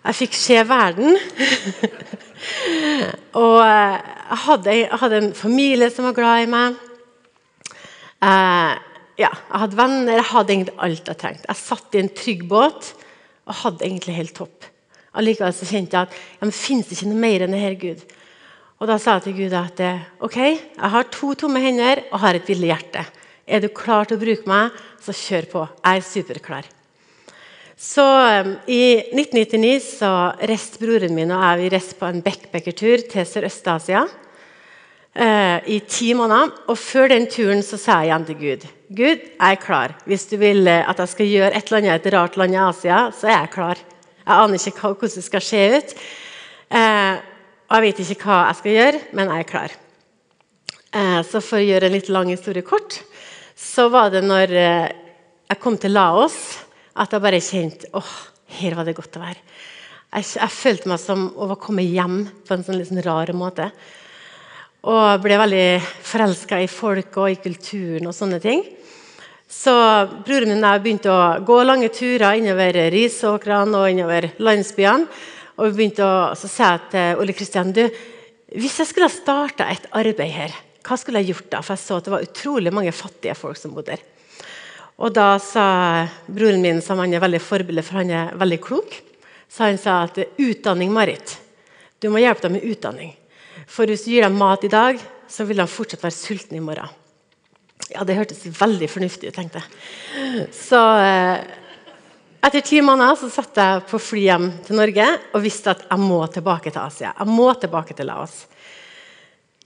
Jeg 0.00 0.16
fikk 0.16 0.36
se 0.38 0.60
verden. 0.64 1.18
og 3.42 3.58
eh, 3.60 3.96
jeg 4.30 4.40
hadde, 4.46 4.76
jeg 4.78 5.00
hadde, 5.02 5.18
en 5.20 5.34
familie 5.36 5.90
som 5.92 6.08
var 6.08 6.16
glad 6.16 6.44
i 6.44 6.48
meg. 6.50 6.78
Uh, 8.20 8.76
ja, 9.20 9.28
jeg 9.28 9.60
hadde 9.62 9.76
venner, 9.78 10.14
jeg 10.18 10.28
hadde 10.30 10.54
egentlig 10.54 10.76
alt 10.86 11.10
jeg 11.12 11.20
trengte. 11.20 11.48
Jeg 11.48 11.60
satt 11.60 11.96
i 11.96 12.00
en 12.00 12.10
trygg 12.16 12.46
båt 12.48 12.90
og 13.48 13.58
hadde 13.64 13.84
egentlig 13.84 14.16
helt 14.16 14.34
topp. 14.36 14.68
Allikevel 15.20 15.54
så 15.56 15.68
kjente 15.68 15.96
jeg 15.96 16.08
at 16.08 16.16
ja, 16.16 16.46
men 16.46 16.54
finnes 16.54 16.88
det 16.88 16.96
ikke 16.96 17.10
noe 17.10 17.22
mer 17.24 17.44
enn 17.44 17.56
det 17.56 17.62
her, 17.64 17.78
Gud. 17.80 18.04
Og 18.80 18.88
Da 18.88 18.96
sa 18.96 19.18
jeg 19.18 19.26
til 19.26 19.38
Gud 19.42 19.56
at 19.58 19.80
eh, 19.84 20.04
ok, 20.24 20.38
jeg 20.40 20.92
har 20.94 21.08
to 21.12 21.34
tomme 21.36 21.60
hender 21.60 22.06
og 22.08 22.22
har 22.22 22.38
et 22.38 22.48
villig 22.48 22.70
hjerte. 22.70 23.04
Er 23.44 23.60
du 23.60 23.68
klar 23.74 24.08
til 24.08 24.16
å 24.16 24.22
bruke 24.22 24.48
meg, 24.48 24.76
så 25.02 25.12
kjør 25.16 25.50
på. 25.52 25.64
Jeg 25.82 26.00
er 26.00 26.06
superklar. 26.06 26.70
Så 27.80 28.04
um, 28.04 28.56
I 28.66 28.98
1999 29.16 29.78
så 29.80 30.08
reiste 30.44 30.82
broren 30.82 31.14
min 31.16 31.30
og 31.32 31.40
jeg 31.40 31.60
vi 31.62 31.70
reiste 31.72 31.96
på 31.96 32.10
en 32.10 32.20
backpackertur 32.20 33.06
til 33.08 33.24
Sørøst-Asia. 33.24 34.02
Uh, 35.16 35.56
I 35.64 35.78
ti 35.88 36.10
måneder. 36.12 36.52
Og 36.68 36.76
før 36.76 37.08
den 37.14 37.24
turen 37.32 37.64
så 37.64 37.80
sa 37.80 38.02
jeg 38.02 38.10
igjen 38.10 38.28
til 38.28 38.38
Gud 38.42 38.68
Gud, 38.90 39.24
jeg 39.24 39.56
er 39.56 39.62
klar. 39.64 39.96
Hvis 40.04 40.28
du 40.28 40.36
vil 40.42 40.68
at 40.68 41.00
jeg 41.00 41.14
skal 41.14 41.32
gjøre 41.32 41.50
et 41.56 41.64
eller 41.64 41.80
annet 41.80 42.04
et 42.04 42.12
rart 42.18 42.36
land 42.36 42.58
i 42.58 42.62
Asia, 42.66 43.00
så 43.16 43.32
er 43.32 43.36
jeg 43.38 43.54
klar. 43.56 43.84
Jeg 44.20 44.36
aner 44.36 44.68
ikke 44.68 44.92
hvordan 44.92 45.16
det 45.16 45.26
skal 45.30 45.48
se 45.48 45.66
ut. 45.78 45.98
Uh, 46.68 47.16
og 47.70 47.78
jeg 47.78 47.88
vet 47.88 48.06
ikke 48.10 48.28
hva 48.28 48.40
jeg 48.44 48.60
skal 48.60 48.76
gjøre, 48.76 49.04
men 49.16 49.32
jeg 49.32 49.46
er 49.46 49.52
klar. 49.56 49.82
Uh, 50.92 51.20
så 51.24 51.40
for 51.40 51.56
å 51.56 51.64
gjøre 51.64 51.88
en 51.88 51.96
litt 51.96 52.12
lang 52.12 52.28
historie 52.28 52.66
kort, 52.66 53.00
så 53.56 53.88
var 53.88 54.12
det 54.12 54.26
når 54.26 54.52
jeg 54.52 55.62
kom 55.62 55.80
til 55.80 55.96
Laos, 55.96 56.42
at 56.98 57.12
jeg 57.14 57.22
bare 57.22 57.42
kjente 57.44 57.90
åh, 57.96 58.12
her 58.60 58.74
var 58.78 58.88
det 58.88 58.96
godt 58.98 59.18
å 59.18 59.22
være. 59.22 59.42
Jeg, 60.10 60.26
jeg 60.34 60.54
følte 60.56 60.90
meg 60.90 60.98
som 61.02 61.28
å 61.38 61.54
komme 61.60 61.84
hjem 61.86 62.24
på 62.46 62.56
en 62.56 62.64
sånn, 62.66 62.82
sånn 62.86 63.02
rar 63.06 63.30
måte. 63.36 63.68
Og 64.90 65.22
ble 65.22 65.36
veldig 65.38 65.66
forelska 66.08 66.58
i 66.64 66.70
folk 66.70 67.18
og 67.20 67.30
i 67.30 67.40
kulturen 67.42 68.08
og 68.10 68.16
sånne 68.16 68.40
ting. 68.42 68.64
Så 69.50 69.72
broren 70.24 70.52
min 70.52 70.62
og 70.62 70.72
jeg 70.72 70.82
begynte 70.84 71.12
å 71.12 71.42
gå 71.46 71.58
lange 71.66 71.90
turer 71.94 72.38
innover 72.38 72.78
risåkrene 72.94 73.82
og 73.82 73.90
innover 73.90 74.30
landsbyene. 74.42 75.06
Og 75.60 75.68
vi 75.68 75.76
begynte 75.76 76.06
å, 76.06 76.34
Så 76.38 76.48
sa 76.48 76.72
jeg 76.72 76.86
til 76.94 77.20
Ole 77.20 77.34
Kristian 77.36 77.74
du, 77.74 77.84
hvis 78.56 78.78
jeg 78.80 78.88
skulle 78.88 79.10
ha 79.10 79.14
starta 79.14 79.68
et 79.70 79.86
arbeid 79.94 80.32
her, 80.32 80.54
hva 80.82 80.96
skulle 80.98 81.20
jeg 81.20 81.34
gjort 81.34 81.50
da? 81.52 81.60
For 81.62 81.76
jeg 81.76 81.84
så 81.84 81.98
at 82.00 82.06
det 82.06 82.14
var 82.14 82.24
utrolig 82.24 82.72
mange 82.74 82.94
fattige 82.94 83.36
folk 83.38 83.58
som 83.60 83.74
bodde 83.76 83.94
der. 83.94 84.06
Og 85.00 85.12
da 85.16 85.38
sa 85.40 85.66
broren 86.28 86.60
min, 86.60 86.82
som 86.84 87.00
han 87.00 87.14
er 87.14 87.22
veldig 87.22 87.40
forbilde, 87.40 87.84
for 87.84 88.02
han 88.02 88.10
er 88.12 88.34
veldig 88.40 88.58
klok, 88.60 88.98
så 89.50 89.70
han 89.70 89.80
sa 89.80 90.02
at 90.04 90.20
utdanning, 90.36 90.92
Marit. 90.92 91.38
Du 92.00 92.10
må 92.12 92.20
hjelpe 92.20 92.44
dem 92.46 92.58
med 92.58 92.66
utdanning. 92.68 93.14
For 93.70 93.88
hvis 93.88 94.04
du 94.04 94.12
gir 94.12 94.26
dem 94.26 94.36
mat 94.40 94.64
i 94.66 94.72
dag, 94.72 95.00
så 95.30 95.46
vil 95.48 95.62
de 95.62 95.66
fortsatt 95.70 96.04
være 96.04 96.16
sultne 96.16 96.60
i 96.60 96.64
morgen. 96.64 96.98
Ja, 97.90 98.04
Det 98.04 98.16
hørtes 98.18 98.44
veldig 98.44 98.88
fornuftig 98.90 99.30
ut, 99.30 99.34
tenkte 99.34 99.62
jeg. 99.62 100.46
Så 100.54 100.78
eh, 101.00 101.42
etter 102.46 102.62
ti 102.64 102.78
måneder 102.84 103.18
så 103.18 103.30
satt 103.32 103.58
jeg 103.58 103.82
på 103.90 103.98
fly 104.00 104.22
hjem 104.28 104.46
til 104.66 104.78
Norge 104.78 105.06
og 105.34 105.42
visste 105.42 105.74
at 105.74 105.82
jeg 105.88 106.02
må 106.02 106.20
tilbake 106.30 106.70
til 106.70 106.82
Asia. 106.84 107.14
Jeg 107.18 107.28
må 107.28 107.48
tilbake 107.58 107.96
til 107.96 108.08
Laos. 108.10 108.44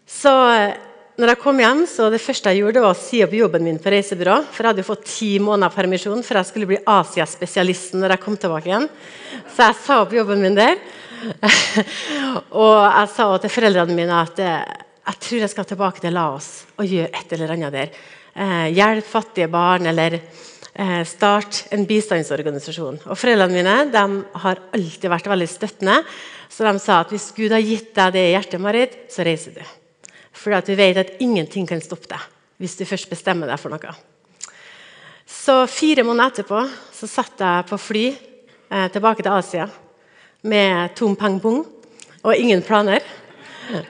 Så 0.08 0.32
eh, 0.54 0.93
når 1.14 1.30
jeg 1.30 1.38
kom 1.44 1.60
hjem, 1.62 1.84
så 1.86 2.08
det 2.10 2.18
første 2.18 2.50
jeg 2.50 2.64
gjorde, 2.64 2.80
var 2.82 2.90
å 2.90 2.98
si 2.98 3.20
opp 3.22 3.34
jobben 3.36 3.62
min 3.62 3.76
på 3.78 3.90
reisebyrå. 3.92 4.40
For 4.50 4.64
jeg 4.64 4.72
hadde 4.72 4.82
jo 4.82 4.88
fått 4.88 5.04
ti 5.06 5.28
måneder 5.38 5.70
permisjon 5.70 6.24
for 6.26 6.40
jeg 6.40 6.48
skulle 6.48 6.70
bli 6.72 6.78
Asiaspesialisten 6.90 8.02
når 8.02 8.16
jeg 8.16 8.22
kom 8.24 8.38
tilbake 8.40 8.66
igjen. 8.66 8.88
Så 9.54 9.68
jeg 9.68 9.76
sa 9.84 10.00
opp 10.02 10.14
jobben 10.16 10.42
min 10.42 10.58
der. 10.58 10.80
og 12.64 12.80
jeg 12.82 13.12
sa 13.14 13.28
til 13.44 13.52
foreldrene 13.54 13.94
mine 13.94 14.16
at 14.24 14.42
eh, 14.42 14.64
jeg 15.04 15.20
tror 15.28 15.44
jeg 15.44 15.52
skal 15.52 15.68
tilbake 15.70 16.02
til 16.02 16.16
Laos 16.16 16.50
og 16.74 16.90
gjøre 16.90 17.14
et 17.14 17.36
eller 17.38 17.54
annet 17.54 17.78
der. 17.78 18.02
Eh, 18.34 18.66
hjelp 18.74 19.06
fattige 19.06 19.48
barn 19.54 19.86
eller 19.92 20.18
eh, 20.18 20.98
start 21.06 21.62
en 21.78 21.86
bistandsorganisasjon. 21.86 23.04
Og 23.06 23.20
Foreldrene 23.20 23.54
mine 23.54 23.78
de 23.94 24.04
har 24.48 24.66
alltid 24.74 25.14
vært 25.14 25.30
veldig 25.30 25.50
støttende. 25.54 26.00
Så 26.50 26.66
de 26.66 26.74
sa 26.82 27.04
at 27.04 27.14
hvis 27.14 27.30
Gud 27.38 27.54
har 27.54 27.62
gitt 27.62 27.94
deg 27.94 28.18
det 28.18 28.28
i 28.32 28.34
hjertet, 28.34 28.66
Marit, 28.66 29.00
så 29.14 29.22
reiser 29.22 29.54
du. 29.62 29.64
For 30.34 30.54
du 30.66 30.74
vet 30.76 30.98
at 31.00 31.16
ingenting 31.22 31.68
kan 31.68 31.82
stoppe 31.82 32.10
deg 32.10 32.30
hvis 32.62 32.76
du 32.78 32.84
først 32.86 33.10
bestemmer 33.10 33.50
deg 33.50 33.58
for 33.58 33.72
noe. 33.72 33.94
Så 35.26 35.64
Fire 35.70 36.04
måneder 36.06 36.30
etterpå 36.30 36.60
så 36.94 37.08
satt 37.10 37.40
jeg 37.42 37.66
på 37.68 37.78
fly 37.80 38.04
eh, 38.10 38.86
tilbake 38.94 39.24
til 39.24 39.34
Asia 39.34 39.66
med 40.44 40.94
tom 40.98 41.16
peng 41.18 41.40
pung 41.42 41.64
og 42.24 42.36
ingen 42.36 42.62
planer. 42.64 43.02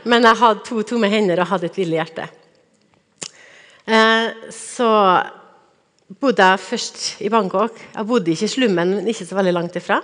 Men 0.06 0.24
jeg 0.24 0.40
hadde 0.40 0.64
to 0.66 0.82
tomme 0.86 1.10
hender 1.10 1.42
og 1.42 1.50
hadde 1.50 1.68
et 1.68 1.78
lille 1.82 1.98
hjerte. 1.98 2.28
Eh, 3.84 4.50
så 4.54 4.90
bodde 6.20 6.46
jeg 6.46 6.62
først 6.62 7.02
i 7.24 7.30
Bangkok. 7.32 7.76
Jeg 7.94 8.08
bodde 8.08 8.32
ikke 8.32 8.48
i 8.48 8.54
slummen, 8.54 8.96
men 8.96 9.10
ikke 9.10 9.26
så 9.26 9.36
veldig 9.38 9.54
langt 9.54 9.76
ifra. 9.80 10.00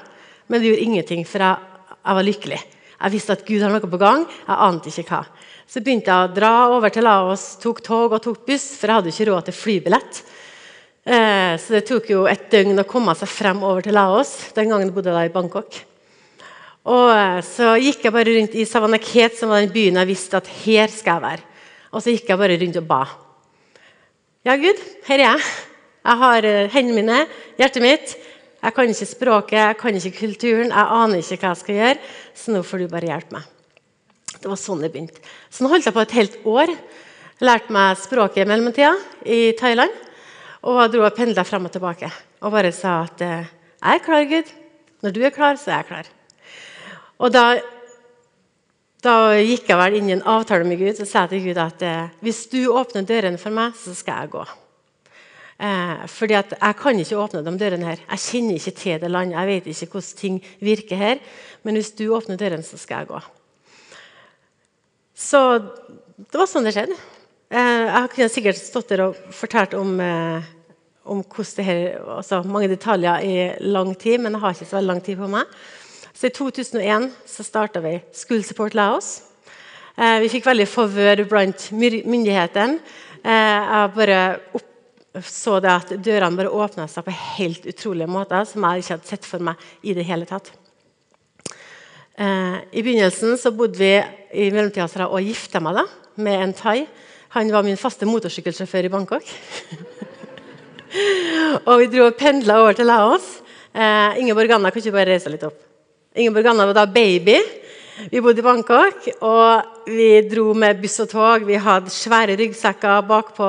Men 0.49 0.61
det 0.61 0.73
gjorde 0.73 0.87
ingenting, 0.87 1.25
for 1.29 1.45
jeg, 1.45 1.57
jeg 2.01 2.19
var 2.19 2.27
lykkelig. 2.27 2.61
Jeg 3.01 3.15
visste 3.15 3.33
at 3.33 3.47
Gud 3.47 3.63
hadde 3.63 3.73
noe 3.79 3.93
på 3.93 4.01
gang. 4.01 4.27
Jeg 4.29 4.61
ante 4.69 4.93
ikke 4.93 5.09
hva. 5.09 5.23
Så 5.71 5.81
begynte 5.81 6.11
jeg 6.13 6.29
å 6.29 6.35
dra 6.35 6.53
over 6.75 6.93
til 6.93 7.07
Laos, 7.07 7.55
tok 7.63 7.81
tog 7.87 8.13
og 8.17 8.21
tok 8.25 8.43
buss, 8.49 8.75
for 8.77 8.91
jeg 8.91 8.99
hadde 8.99 9.13
ikke 9.15 9.29
råd 9.31 9.47
til 9.47 9.57
flybillett. 9.57 10.21
Eh, 11.01 11.55
så 11.57 11.77
det 11.79 11.87
tok 11.89 12.11
jo 12.13 12.27
et 12.29 12.51
døgn 12.53 12.83
å 12.83 12.89
komme 12.89 13.15
seg 13.17 13.31
frem 13.31 13.63
over 13.65 13.87
til 13.87 13.97
Laos. 13.97 14.35
Den 14.57 14.69
gangen 14.73 14.93
bodde 14.93 15.15
jeg 15.15 15.31
i 15.31 15.33
Bangkok. 15.33 15.79
Og 16.91 17.09
eh, 17.15 17.41
Så 17.47 17.73
gikk 17.81 18.05
jeg 18.05 18.17
bare 18.19 18.37
rundt 18.37 18.59
i 18.59 18.67
Savanaket, 18.69 19.39
som 19.39 19.53
var 19.55 19.65
den 19.65 19.73
byen 19.73 20.01
jeg 20.03 20.11
visste 20.11 20.41
at 20.41 20.51
her 20.65 20.93
skal 20.93 21.17
jeg 21.17 21.27
være. 21.29 21.47
Og 21.91 22.05
så 22.05 22.13
gikk 22.13 22.29
jeg 22.29 22.43
bare 22.43 22.59
rundt 22.61 22.81
og 22.83 22.89
ba. 22.91 23.03
Ja, 24.45 24.57
Gud, 24.61 24.79
her 25.09 25.19
er 25.19 25.27
jeg. 25.27 25.49
Jeg 26.01 26.21
har 26.25 26.51
eh, 26.51 26.69
hendene 26.73 27.01
mine, 27.01 27.23
hjertet 27.61 27.85
mitt. 27.85 28.15
Jeg 28.61 28.77
kan 28.77 28.91
ikke 28.93 29.09
språket, 29.09 29.57
jeg 29.59 29.77
kan 29.81 29.97
ikke 29.97 30.19
kulturen, 30.19 30.73
jeg 30.75 30.97
aner 31.01 31.23
ikke 31.23 31.39
hva 31.41 31.55
jeg 31.55 31.61
skal 31.63 31.79
gjøre. 31.79 32.11
Så 32.37 32.53
nå 32.53 32.61
får 32.67 32.83
du 32.83 32.91
bare 32.93 33.09
hjelpe 33.09 33.39
meg. 33.39 33.49
Det 34.41 34.49
var 34.49 34.61
sånn 34.61 34.85
det 34.85 34.93
begynte. 34.93 35.23
Så 35.49 35.65
nå 35.65 35.71
holdt 35.73 35.89
jeg 35.89 35.97
på 35.97 36.05
et 36.05 36.17
helt 36.19 36.37
år. 36.49 36.75
Lærte 37.41 37.73
meg 37.73 37.97
språket 38.01 38.45
i 38.45 38.49
mellomtida 38.49 38.93
i 39.25 39.41
Thailand. 39.57 39.93
Og 40.69 40.81
dro 40.93 41.07
og 41.07 41.17
pendla 41.17 41.45
frem 41.49 41.69
og 41.69 41.73
tilbake. 41.73 42.11
Og 42.45 42.53
bare 42.53 42.73
sa 42.77 43.01
at 43.07 43.25
eh, 43.25 43.49
jeg 43.81 43.97
er 43.97 44.05
klar, 44.05 44.25
Gud. 44.29 44.55
Når 45.01 45.17
du 45.17 45.21
er 45.25 45.33
klar, 45.33 45.57
så 45.57 45.73
er 45.73 45.79
jeg 45.81 45.89
klar. 45.89 46.11
Og 47.21 47.33
da, 47.33 47.45
da, 49.05 49.15
gikk 49.41 49.73
jeg 49.73 49.81
vel 49.81 49.97
inn 49.97 50.11
i 50.11 50.17
en 50.19 50.27
avtale 50.29 50.69
med 50.69 50.81
Gud 50.81 51.01
og 51.01 51.09
sa 51.09 51.25
til 51.29 51.41
Gud 51.49 51.61
at 51.61 51.85
eh, 51.85 52.13
hvis 52.25 52.45
du 52.53 52.61
åpner 52.69 53.09
dørene 53.09 53.41
for 53.41 53.57
meg, 53.57 53.73
så 53.81 53.97
skal 53.97 54.27
jeg 54.27 54.37
gå. 54.37 54.45
Eh, 55.61 56.07
fordi 56.09 56.35
at 56.39 56.55
Jeg 56.57 56.77
kan 56.77 56.99
ikke 56.99 57.19
åpne 57.21 57.45
de 57.45 57.59
dørene 57.59 57.85
her. 57.85 58.01
Jeg 58.11 58.19
kjenner 58.19 58.55
ikke 58.57 58.77
til 58.77 59.01
det 59.01 59.11
landet. 59.11 59.37
Jeg 59.37 59.47
vet 59.47 59.67
ikke 59.67 59.93
hvordan 59.93 60.17
ting 60.17 60.45
virker 60.61 60.97
her. 60.97 61.19
Men 61.63 61.75
hvis 61.75 61.91
du 61.91 62.09
åpner 62.17 62.37
dørene, 62.37 62.63
så 62.63 62.79
skal 62.79 63.03
jeg 63.03 63.09
gå. 63.09 63.21
Så 65.15 65.59
det 66.17 66.39
var 66.41 66.49
sånn 66.49 66.65
det 66.65 66.73
skjedde. 66.73 66.97
Eh, 67.51 67.85
jeg 67.91 68.11
kunne 68.15 68.31
sikkert 68.33 68.57
stått 68.57 68.89
der 68.89 69.05
og 69.09 69.17
fortalt 69.35 69.75
om, 69.75 70.01
eh, 70.01 70.43
om 71.05 71.23
her, 71.59 72.01
altså 72.17 72.43
mange 72.47 72.69
detaljer 72.69 73.21
i 73.21 73.59
lang 73.61 73.95
tid, 73.99 74.21
men 74.21 74.33
jeg 74.33 74.41
har 74.41 74.55
ikke 74.55 74.69
så 74.71 74.77
veldig 74.79 74.89
lang 74.89 75.03
tid 75.03 75.19
på 75.19 75.29
meg. 75.29 75.45
Så 76.15 76.27
I 76.27 76.31
2001 76.31 77.13
så 77.27 77.43
starta 77.43 77.81
vi 77.81 78.01
School 78.13 78.43
Support 78.45 78.75
Laos. 78.75 79.23
Eh, 79.97 80.21
vi 80.21 80.29
fikk 80.29 80.47
veldig 80.47 80.69
favør 80.69 81.25
blant 81.29 81.71
myndighetene. 81.73 82.79
Eh, 83.25 83.31
jeg 83.31 83.93
bare 83.97 84.21
opp, 84.55 84.70
så 85.19 85.59
det 85.63 85.71
at 85.73 85.93
dørene 85.99 86.39
bare 86.39 86.53
åpna 86.55 86.87
seg 86.91 87.07
på 87.07 87.15
helt 87.37 87.67
utrolige 87.67 88.11
måter 88.11 88.45
som 88.47 88.63
jeg 88.67 88.83
ikke 88.83 88.95
hadde 88.95 89.11
sett 89.11 89.27
for 89.27 89.43
meg 89.43 89.59
i 89.83 89.95
det 89.97 90.07
hele 90.07 90.29
tatt. 90.29 90.53
Eh, 92.21 92.57
I 92.71 92.85
begynnelsen 92.85 93.35
så 93.41 93.51
bodde 93.57 93.81
vi 93.81 93.95
i 94.39 94.51
mellomtida 94.55 95.09
og 95.09 95.25
gifta 95.25 95.63
meg 95.65 95.81
da, 95.81 95.87
med 96.23 96.45
en 96.45 96.55
thai. 96.55 96.85
Han 97.35 97.51
var 97.51 97.67
min 97.67 97.79
faste 97.81 98.07
motorsykkelsjåfør 98.07 98.87
i 98.87 98.93
Bangkok. 98.93 99.33
og 101.69 101.75
vi 101.81 101.91
dro 101.91 102.07
og 102.07 102.19
pendla 102.19 102.61
over 102.63 102.79
til 102.79 102.91
Laos. 102.91 103.41
Eh, 103.73 104.21
Ingeborg 104.23 104.55
Anna, 104.55 104.71
kan 104.71 104.83
ikke 104.83 104.95
bare 104.95 105.15
reise 105.15 105.33
litt 105.33 105.47
opp? 105.47 105.59
Ingeborg 106.15 106.53
Anna 106.53 106.69
var 106.71 106.79
da 106.79 106.87
baby. 106.91 107.39
Vi 108.11 108.23
bodde 108.23 108.41
i 108.41 108.47
Bangkok, 108.47 109.11
og 109.27 109.80
vi 109.91 110.09
dro 110.31 110.53
med 110.55 110.79
buss 110.81 111.01
og 111.03 111.11
tog. 111.11 111.45
Vi 111.49 111.59
hadde 111.61 111.93
svære 111.93 112.37
ryggsekker 112.39 113.03
bakpå 113.09 113.49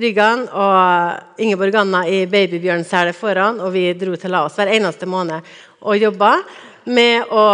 ryggene. 0.00 0.46
Og 0.50 1.40
Ingeborg 1.42 1.76
Anna 1.80 2.04
i 2.08 2.24
babybjørnsele 2.30 3.14
foran. 3.16 3.60
Og 3.64 3.74
vi 3.74 3.88
dro 3.98 4.16
til 4.18 4.34
Laos 4.34 4.56
hver 4.58 4.72
eneste 4.74 5.08
måned 5.10 5.44
og 5.84 6.00
jobba 6.00 6.38
med 6.84 7.32
å 7.32 7.44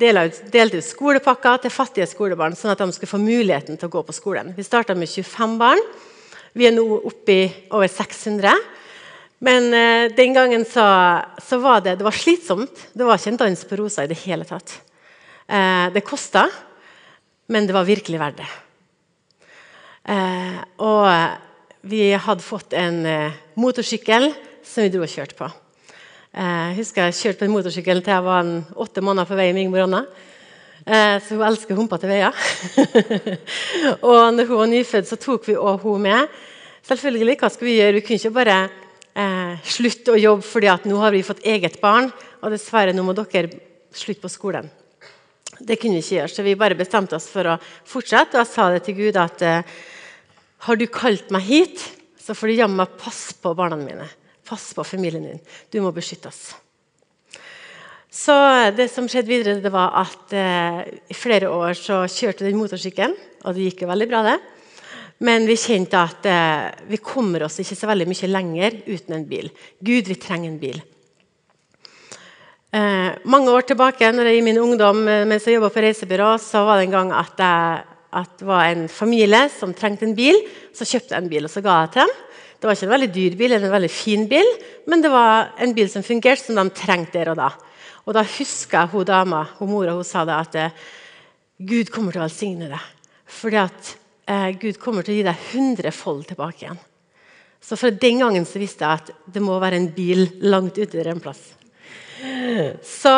dele 0.00 0.26
ut, 0.30 0.42
delte 0.50 0.80
ut 0.80 0.86
skolepakker 0.86 1.64
til 1.64 1.74
fattige 1.74 2.06
skolebarn, 2.08 2.54
sånn 2.58 2.72
at 2.72 2.80
de 2.82 2.94
skulle 2.94 3.10
få 3.10 3.20
muligheten 3.22 3.78
til 3.78 3.90
å 3.90 3.92
gå 3.92 4.02
på 4.06 4.14
skolen. 4.14 4.52
Vi 4.56 4.66
starta 4.66 4.96
med 4.98 5.10
25 5.10 5.56
barn. 5.60 5.82
Vi 6.54 6.66
er 6.66 6.74
nå 6.74 6.84
oppe 6.98 7.34
i 7.34 7.42
over 7.70 7.90
600. 7.90 8.54
Men 9.40 9.70
eh, 9.74 10.10
den 10.16 10.34
gangen 10.36 10.66
så, 10.68 10.84
så, 11.40 11.60
var 11.62 11.84
det, 11.84 11.98
det 12.00 12.06
var 12.06 12.16
slitsomt. 12.16 12.88
Det 12.92 13.06
var 13.06 13.20
ikke 13.20 13.34
en 13.34 13.42
dans 13.44 13.62
på 13.70 13.78
rosa 13.80 14.04
i 14.04 14.10
det 14.10 14.18
hele 14.24 14.46
tatt. 14.48 14.74
Eh, 15.48 15.86
det 15.94 16.04
kosta, 16.06 16.48
men 17.50 17.66
det 17.66 17.74
var 17.74 17.88
virkelig 17.88 18.20
verdt 18.20 18.40
det. 18.40 18.50
Eh, 20.10 20.58
og 20.86 21.06
vi 21.90 22.04
hadde 22.14 22.44
fått 22.44 22.74
en 22.78 23.02
eh, 23.08 23.36
motorsykkel 23.60 24.30
som 24.66 24.84
vi 24.84 24.92
dro 24.92 25.02
og 25.04 25.10
kjørte 25.10 25.36
på. 25.38 25.48
Eh, 26.30 26.66
jeg 26.70 26.76
husker 26.80 27.08
jeg 27.08 27.18
kjørte 27.18 27.42
på 27.42 27.48
en 27.48 27.54
motorsykkel 27.56 28.02
til 28.04 28.14
jeg 28.14 28.26
var 28.26 28.44
en, 28.44 28.60
åtte 28.78 29.02
måneder 29.04 29.28
på 29.28 29.38
vei 29.38 29.50
med 29.52 29.64
Ingeborg 29.64 29.88
Anna. 29.88 30.02
Eh, 30.86 31.16
så 31.20 31.36
hun 31.36 31.46
elsker 31.48 31.78
humpete 31.78 32.10
veier. 32.10 32.36
og 34.08 34.20
når 34.36 34.48
hun 34.48 34.62
var 34.62 34.70
nyfødt, 34.70 35.10
så 35.10 35.18
tok 35.20 35.50
vi 35.50 35.58
også 35.58 35.82
hun 35.84 36.06
med. 36.06 36.40
Selvfølgelig, 36.86 37.36
hva 37.40 37.50
skal 37.52 37.68
Vi 37.68 37.76
gjøre? 37.76 37.96
Vi 37.98 38.04
kunne 38.06 38.20
ikke 38.22 38.36
bare 38.38 38.58
eh, 39.14 39.70
slutte 39.76 40.14
å 40.14 40.20
jobbe 40.20 40.46
fordi 40.46 40.70
at 40.72 40.86
nå 40.88 41.00
har 41.02 41.14
vi 41.14 41.26
fått 41.26 41.44
eget 41.44 41.80
barn, 41.82 42.12
og 42.40 42.54
dessverre 42.54 42.94
nå 42.96 43.04
må 43.04 43.16
dere 43.18 43.50
slutte 43.92 44.24
på 44.24 44.32
skolen. 44.32 44.70
Det 45.60 45.76
kunne 45.76 45.98
vi 45.98 46.04
ikke 46.04 46.16
gjøre, 46.18 46.32
så 46.32 46.44
vi 46.46 46.56
bare 46.58 46.78
bestemte 46.78 47.16
oss 47.18 47.28
for 47.28 47.52
å 47.52 47.58
fortsette. 47.60 48.38
Og 48.38 48.42
jeg 48.42 48.50
sa 48.52 48.68
det 48.72 48.84
til 48.86 48.96
Gud 48.96 49.18
at 49.20 49.44
eh, 49.44 49.76
har 50.66 50.80
du 50.80 50.86
kalt 50.92 51.30
meg 51.34 51.44
hit, 51.44 51.84
så 52.20 52.36
får 52.36 52.50
du 52.50 52.58
jammen 52.60 52.80
meg 52.80 52.96
passe 53.00 53.36
på 53.40 53.52
barna 53.56 53.76
mine. 53.80 54.08
Pass 54.48 54.70
på 54.74 54.84
familien 54.86 55.26
din. 55.28 55.42
Du 55.70 55.80
må 55.84 55.92
beskytte 55.94 56.30
oss. 56.32 56.54
Så 58.10 58.34
det 58.74 58.88
som 58.90 59.06
skjedde 59.06 59.30
videre, 59.30 59.60
det 59.62 59.70
var 59.70 59.94
at 60.00 60.32
eh, 60.34 60.80
i 61.12 61.16
flere 61.16 61.52
år 61.52 61.76
så 61.78 62.02
kjørte 62.10 62.48
den 62.48 62.58
motorsykkelen. 62.58 63.14
Og 63.44 63.54
det 63.54 63.68
gikk 63.68 63.84
jo 63.84 63.90
veldig 63.92 64.08
bra, 64.10 64.24
det. 64.26 64.38
Men 65.24 65.44
vi 65.48 65.58
kjente 65.60 66.00
at 66.00 66.26
eh, 66.26 66.70
vi 66.88 66.98
kommer 67.04 67.44
oss 67.46 67.60
ikke 67.60 67.76
så 67.76 67.90
veldig 67.90 68.08
mye 68.08 68.32
lenger 68.32 68.80
uten 68.88 69.18
en 69.18 69.28
bil. 69.28 69.52
Gud, 69.78 70.08
vi 70.08 70.16
trenger 70.18 70.50
en 70.50 70.58
bil. 70.62 70.80
Eh, 72.70 73.16
mange 73.26 73.50
år 73.50 73.64
tilbake 73.66 74.12
når 74.14 74.28
jeg, 74.30 74.38
i 74.38 74.42
min 74.46 74.60
ungdom 74.62 75.00
eh, 75.10 75.24
mens 75.26 75.46
jeg 75.46 75.56
jobba 75.56 75.72
på 75.74 75.82
reisebyrå, 75.82 76.36
så 76.38 76.62
var 76.68 76.78
det 76.78 76.86
en 76.86 76.92
gang 76.94 77.08
at, 77.18 77.40
jeg, 77.42 77.80
at 78.20 78.36
det 78.38 78.46
var 78.46 78.68
en 78.68 78.84
familie 78.86 79.40
som 79.50 79.74
trengte 79.74 80.06
en 80.06 80.14
bil. 80.14 80.38
Så 80.70 80.86
kjøpte 80.86 81.16
jeg 81.16 81.24
en 81.24 81.32
bil 81.32 81.48
og 81.48 81.50
så 81.50 81.64
ga 81.64 81.80
jeg 81.80 81.96
til 81.96 82.04
dem. 82.04 82.14
Det 82.60 82.68
var 82.68 82.76
ikke 82.76 82.86
en 82.86 82.94
veldig 82.94 83.10
dyr 83.16 83.36
bil, 83.40 83.54
eller 83.56 83.66
en 83.66 83.74
veldig 83.74 83.90
fin 83.90 84.26
bil, 84.28 84.48
men 84.92 85.02
det 85.02 85.10
var 85.10 85.54
en 85.64 85.70
bil 85.74 85.88
som 85.88 86.04
fungerte 86.04 86.44
som 86.44 86.58
de 86.60 86.76
trengte 86.76 87.16
der 87.16 87.32
og 87.32 87.38
da. 87.40 87.48
Og 88.04 88.14
da 88.14 88.22
husker 88.36 88.82
jeg 88.82 88.92
hun 88.92 89.06
dama, 89.08 89.46
hun 89.58 89.72
mora 89.72 89.96
hun 89.96 90.06
sa 90.06 90.26
det 90.28 90.36
at 90.36 90.58
eh, 90.60 90.82
Gud 91.58 91.90
kommer 91.90 92.14
til 92.14 92.22
å 92.22 92.28
velsigne 92.28 92.70
deg. 92.70 92.90
Fordi 93.40 93.62
at 93.64 93.94
eh, 94.30 94.50
Gud 94.60 94.78
kommer 94.78 95.02
til 95.06 95.16
å 95.16 95.18
gi 95.18 95.26
deg 95.26 95.46
hundrefold 95.54 96.28
tilbake 96.30 96.68
igjen. 96.68 96.84
Så 97.60 97.80
fra 97.80 97.90
den 97.90 98.22
gangen 98.22 98.46
så 98.46 98.60
visste 98.62 98.86
jeg 98.86 99.02
at 99.02 99.32
det 99.34 99.42
må 99.42 99.58
være 99.60 99.80
en 99.80 99.90
bil 99.96 100.28
langt 100.46 100.78
ute 100.78 100.94
der 100.94 101.10
en 101.10 101.24
plass. 101.24 101.50
Så 102.84 103.12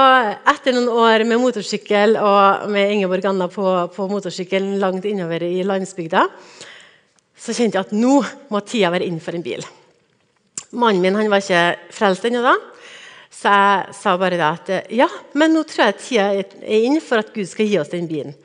etter 0.53 0.75
noen 0.77 0.91
år 0.93 1.25
med 1.27 1.41
motorsykkel 1.43 2.15
og 2.21 2.69
med 2.71 2.93
Ingeborg 2.95 3.25
Anna 3.27 3.49
på, 3.51 3.65
på 3.91 4.07
motorsykkelen 4.11 4.77
langt 4.83 5.07
innover 5.09 5.43
i 5.43 5.65
landsbygda, 5.67 6.27
så 7.35 7.55
kjente 7.57 7.81
jeg 7.81 7.89
at 7.89 7.95
nå 7.97 8.21
må 8.53 8.61
tida 8.63 8.93
være 8.95 9.09
inn 9.11 9.19
for 9.23 9.35
en 9.35 9.43
bil. 9.43 9.65
Mannen 10.79 11.03
min 11.03 11.19
han 11.19 11.31
var 11.33 11.43
ikke 11.43 11.95
frelst 11.97 12.29
ennå 12.29 12.45
da, 12.45 12.55
så 13.33 13.57
jeg 13.57 13.97
sa 13.99 14.15
bare 14.21 14.39
da 14.39 14.53
at 14.55 14.93
ja, 14.95 15.09
men 15.35 15.57
nå 15.57 15.65
tror 15.67 15.89
jeg 15.89 15.99
tida 16.05 16.29
er 16.39 16.87
inn 16.87 17.01
for 17.03 17.25
at 17.25 17.35
Gud 17.35 17.49
skal 17.51 17.69
gi 17.69 17.81
oss 17.83 17.91
den 17.93 18.07
bilen. 18.11 18.37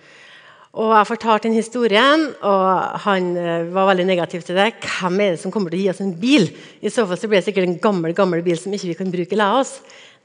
Og 0.77 0.91
Jeg 0.93 1.09
fortalte 1.09 1.47
den 1.47 1.57
historien, 1.57 2.27
og 2.45 2.99
han 3.07 3.31
eh, 3.41 3.69
var 3.73 3.87
veldig 3.89 4.03
negativ 4.05 4.43
til 4.45 4.57
det. 4.59 4.75
Hvem 4.83 5.21
er 5.23 5.31
det 5.33 5.39
som 5.41 5.53
kommer 5.53 5.73
til 5.73 5.79
å 5.79 5.83
gi 5.87 5.89
oss 5.89 6.01
en 6.05 6.11
bil? 6.21 6.45
I 6.85 6.91
så 6.93 7.07
fall 7.09 7.17
så 7.17 7.29
blir 7.29 7.39
det 7.39 7.47
sikkert 7.47 7.65
en 7.65 7.79
gammel 7.81 8.13
gammel 8.17 8.43
bil 8.45 8.59
som 8.61 8.75
ikke 8.75 8.91
vi 8.91 8.97
kan 8.99 9.09
bruke. 9.13 9.39
La 9.39 9.55
oss. 9.57 9.79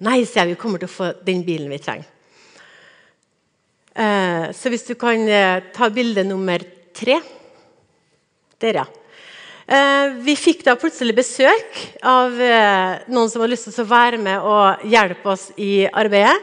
Nei, 0.05 0.19
sier 0.27 0.43
jeg, 0.43 0.53
vi 0.53 0.59
kommer 0.61 0.83
til 0.83 0.91
å 0.91 0.93
få 0.93 1.09
den 1.25 1.41
bilen 1.47 1.73
vi 1.73 1.79
trenger. 1.81 2.11
Eh, 3.97 4.45
så 4.57 4.73
hvis 4.73 4.85
du 4.91 4.93
kan 5.01 5.25
eh, 5.25 5.63
ta 5.73 5.89
bilde 5.93 6.25
nummer 6.29 6.65
tre 6.97 7.17
der, 8.61 8.83
ja. 8.83 8.91
Vi 10.23 10.35
fikk 10.37 10.61
da 10.67 10.75
plutselig 10.77 11.15
besøk 11.17 11.79
av 12.05 12.35
noen 12.35 13.31
som 13.31 13.41
hadde 13.41 13.55
lyst 13.55 13.69
til 13.71 13.85
å 13.85 13.89
være 13.89 14.19
med 14.21 14.45
og 14.45 14.83
hjelpe 14.91 15.31
oss 15.33 15.47
i 15.57 15.87
arbeidet. 15.89 16.35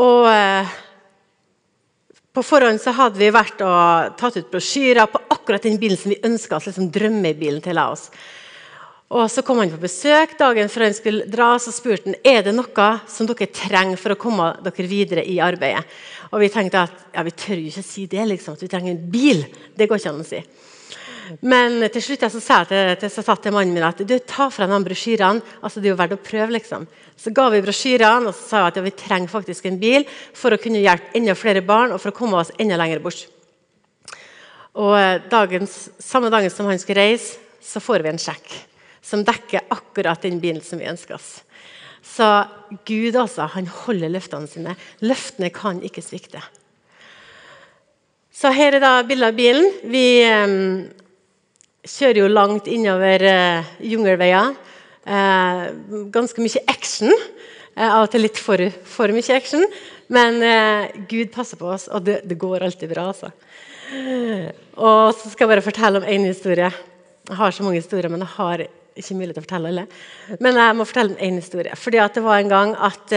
Og 0.00 0.30
på 2.32 2.42
forhånd 2.44 2.80
så 2.80 2.94
hadde 2.96 3.20
vi 3.20 3.28
vært 3.32 3.60
og 3.64 4.14
tatt 4.20 4.38
ut 4.38 4.52
brosjyrer 4.52 5.10
på 5.12 5.20
akkurat 5.34 5.64
den 5.66 5.76
bilen 5.80 6.00
som 6.00 6.14
vi 6.14 6.22
ønska 6.24 6.56
oss, 6.56 6.70
liksom 6.70 6.88
drømmebilen 6.92 7.60
til 7.64 7.80
oss. 7.82 8.08
Og 9.12 9.28
Så 9.30 9.42
kom 9.44 9.58
han 9.60 9.68
på 9.68 9.76
besøk 9.76 10.38
dagen 10.38 10.70
før 10.72 10.86
han 10.86 10.94
skulle 10.96 11.26
dra, 11.28 11.50
så 11.60 11.68
spurte 11.74 12.08
han 12.08 12.16
er 12.24 12.46
det 12.46 12.54
noe 12.56 12.86
som 13.12 13.28
dere 13.28 13.50
trenger 13.52 14.00
for 14.00 14.14
å 14.14 14.20
komme 14.20 14.46
dere 14.64 14.88
videre 14.88 15.24
i 15.28 15.36
arbeidet. 15.44 15.84
Og 16.32 16.40
Vi 16.40 16.48
tenkte 16.48 16.86
at 16.86 17.04
ja, 17.12 17.22
vi 17.22 17.36
tør 17.36 17.60
jo 17.60 17.68
ikke 17.68 17.84
si 17.84 18.06
det, 18.08 18.24
liksom, 18.30 18.56
at 18.56 18.64
vi 18.64 18.70
trenger 18.72 18.94
en 18.94 19.10
bil. 19.12 19.44
Det 19.76 19.88
går 19.88 20.00
ikke 20.00 20.14
an 20.14 20.24
å 20.24 20.30
si. 20.30 20.40
Men 21.40 21.80
til 21.92 22.02
slutt 22.04 22.24
så 22.32 22.40
sa 22.42 22.62
jeg 22.62 22.98
til, 23.00 23.10
til, 23.10 23.36
til 23.44 23.54
mannen 23.54 23.74
min 23.74 23.86
at 23.86 24.02
du, 24.06 24.16
ta 24.26 24.48
fra 24.52 24.66
de 24.68 24.80
brosjyrene. 24.84 25.42
Altså, 25.62 25.80
det 25.80 25.88
er 25.88 25.94
jo 25.94 26.00
verdt 26.00 26.16
å 26.16 26.22
prøve. 26.22 26.52
liksom. 26.56 26.86
Så 27.16 27.32
ga 27.34 27.48
vi 27.52 27.62
brosjyrene 27.64 28.28
og 28.28 28.34
så 28.34 28.48
sa 28.48 28.62
jeg 28.62 28.72
at 28.72 28.80
ja, 28.80 28.86
vi 28.86 28.96
trenger 28.98 29.32
faktisk 29.32 29.68
en 29.70 29.78
bil 29.80 30.06
for 30.34 30.54
å 30.54 30.60
kunne 30.60 30.82
hjelpe 30.82 31.14
enda 31.18 31.36
flere 31.38 31.62
barn 31.64 31.94
og 31.94 32.02
for 32.02 32.12
å 32.12 32.16
komme 32.16 32.40
oss 32.40 32.52
enda 32.60 32.78
lenger 32.80 33.02
bort. 33.04 33.24
Og 34.80 34.96
eh, 34.96 35.20
dagens, 35.30 35.78
Samme 36.00 36.32
dagen 36.32 36.52
som 36.52 36.68
han 36.70 36.80
skulle 36.80 37.04
reise, 37.04 37.38
så 37.62 37.80
får 37.80 38.02
vi 38.02 38.12
en 38.12 38.20
sjekk 38.20 38.54
som 39.02 39.24
dekker 39.26 39.68
akkurat 39.74 40.22
den 40.22 40.40
bilen 40.42 40.62
som 40.64 40.80
vi 40.80 40.88
ønsker 40.90 41.16
oss. 41.18 41.42
Så 42.02 42.26
Gud 42.88 43.16
altså, 43.18 43.46
han 43.54 43.68
holder 43.84 44.10
løftene 44.10 44.50
sine. 44.50 44.74
Løftene 45.04 45.52
kan 45.54 45.78
ikke 45.86 46.02
svikte. 46.04 46.42
Så 48.32 48.50
her 48.54 48.74
er 48.74 48.82
da 48.82 48.96
bildet 49.06 49.28
av 49.30 49.38
bilen. 49.38 49.68
Vi, 49.92 50.06
eh, 50.24 50.56
kjører 51.82 52.22
jo 52.22 52.30
langt 52.30 52.68
innover 52.70 53.24
eh, 53.26 53.70
jungelveier. 53.90 54.54
Eh, 55.02 55.62
ganske 56.14 56.42
mye 56.44 56.62
action. 56.70 57.10
Eh, 57.74 57.88
av 57.88 58.04
og 58.04 58.12
til 58.12 58.22
litt 58.26 58.38
for, 58.38 58.62
for 58.86 59.12
mye 59.14 59.34
action. 59.36 59.64
Men 60.12 60.42
Gud 61.08 61.30
passer 61.32 61.56
på 61.56 61.70
oss, 61.72 61.86
og 61.88 62.04
det, 62.04 62.18
det 62.28 62.36
går 62.36 62.66
alltid 62.66 62.90
bra. 62.90 63.06
altså. 63.14 63.30
Og 64.76 65.14
så 65.16 65.30
skal 65.30 65.46
jeg 65.46 65.52
bare 65.54 65.64
fortelle 65.64 66.02
om 66.02 66.04
én 66.04 66.26
historie. 66.28 66.68
Jeg 67.30 67.38
har 67.38 67.54
så 67.54 67.64
mange 67.64 67.80
historier, 67.80 68.10
men 68.12 68.20
jeg 68.20 68.34
har 68.34 68.64
ikke 68.66 69.16
mulighet 69.16 69.38
til 69.38 69.40
å 69.40 69.46
fortelle 69.46 69.70
alle. 69.72 69.86
Men 70.36 70.60
jeg 70.60 70.76
må 70.76 70.84
fortelle 70.84 71.16
én 71.16 71.40
historie. 71.40 71.78
Fordi 71.80 72.02
det 72.12 72.24
var 72.26 72.42
en 72.42 72.52
gang 72.52 72.74
at 72.76 73.16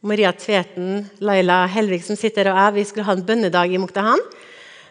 Maria 0.00 0.32
Tveten, 0.32 1.10
Laila 1.20 1.66
Helvik 1.68 2.06
som 2.08 2.16
sitter 2.16 2.48
og 2.48 2.56
jeg, 2.62 2.76
vi 2.78 2.88
skulle 2.88 3.08
ha 3.10 3.18
en 3.18 3.26
bønnedag 3.28 3.74
i 3.74 3.82
Muktahan. 3.84 4.24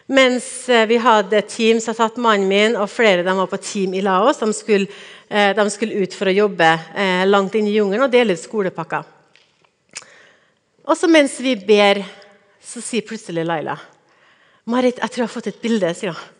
Mens 0.06 0.68
eh, 0.68 0.84
vi 0.84 0.98
hadde 1.00 1.38
et 1.38 1.48
team 1.48 1.78
som 1.80 1.96
satt 1.96 2.18
mannen 2.20 2.48
min 2.48 2.76
og 2.76 2.90
flere 2.92 3.22
av 3.22 3.28
dem 3.30 3.38
var 3.40 3.48
på 3.48 3.60
team 3.64 3.94
i 3.96 4.02
Laos. 4.04 4.42
De 4.42 4.50
skulle, 4.52 4.90
eh, 5.32 5.54
de 5.56 5.64
skulle 5.72 6.04
ut 6.04 6.16
for 6.16 6.28
å 6.28 6.34
jobbe 6.34 6.68
eh, 6.92 7.24
langt 7.24 7.56
inn 7.56 7.70
i 7.70 7.78
jungelen 7.78 8.04
og 8.04 8.12
dele 8.12 8.36
ut 8.36 8.42
skolepakker. 8.42 9.06
Og 10.84 10.98
så 11.00 11.08
mens 11.08 11.38
vi 11.40 11.54
ber, 11.56 12.02
så 12.60 12.82
sier 12.84 13.04
plutselig 13.06 13.46
Laila 13.48 13.78
Marit, 14.68 14.96
jeg 15.00 15.12
tror 15.12 15.22
jeg 15.22 15.28
har 15.28 15.32
fått 15.32 15.48
et 15.50 15.60
bilde. 15.60 15.90
sier 15.96 16.12
hun. 16.12 16.32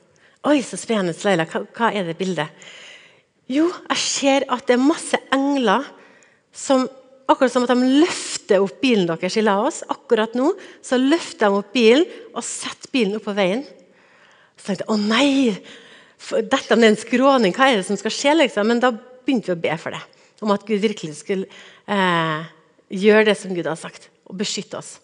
Oi, 0.49 0.61
så 0.65 0.77
spennende, 0.81 1.17
Laila. 1.25 1.45
Hva, 1.49 1.61
hva 1.77 1.91
er 1.93 2.05
det 2.09 2.17
bildet? 2.17 2.69
Jo, 3.49 3.67
jeg 3.91 4.01
ser 4.01 4.47
at 4.49 4.65
det 4.69 4.79
er 4.79 4.81
masse 4.81 5.19
engler 5.33 5.85
som 6.53 6.87
akkurat 7.31 7.53
som 7.53 7.65
at 7.67 7.73
de 7.73 8.01
løfter 8.03 8.63
opp 8.65 8.81
bilen 8.83 9.09
deres 9.09 9.39
i 9.41 9.45
Laos. 9.45 9.83
Akkurat 9.93 10.35
nå 10.37 10.53
så 10.85 10.99
løfter 11.01 11.49
de 11.49 11.61
opp 11.63 11.73
bilen 11.75 12.05
og 12.35 12.45
setter 12.47 12.93
bilen 12.93 13.19
opp 13.19 13.27
på 13.29 13.37
veien. 13.37 13.65
Så 14.59 14.71
tenkte 14.71 14.85
jeg 14.85 14.93
å 14.95 14.99
nei, 15.01 15.55
dette 16.49 16.77
er 16.77 16.89
en 16.89 16.99
skråning, 16.99 17.55
hva 17.57 17.71
er 17.71 17.81
det 17.81 17.89
som 17.89 17.99
skal 18.01 18.15
skje? 18.15 18.37
liksom? 18.43 18.69
Men 18.71 18.83
da 18.83 18.93
begynte 18.95 19.53
vi 19.53 19.57
å 19.57 19.63
be 19.65 19.79
for 19.81 19.97
det. 19.97 20.03
Om 20.45 20.53
at 20.55 20.67
Gud 20.69 20.83
virkelig 20.83 21.19
skulle 21.21 21.49
eh, 21.89 22.45
gjøre 22.93 23.29
det 23.31 23.39
som 23.41 23.55
Gud 23.57 23.69
har 23.69 23.81
sagt, 23.81 24.11
og 24.29 24.39
beskytte 24.41 24.81
oss. 24.81 24.97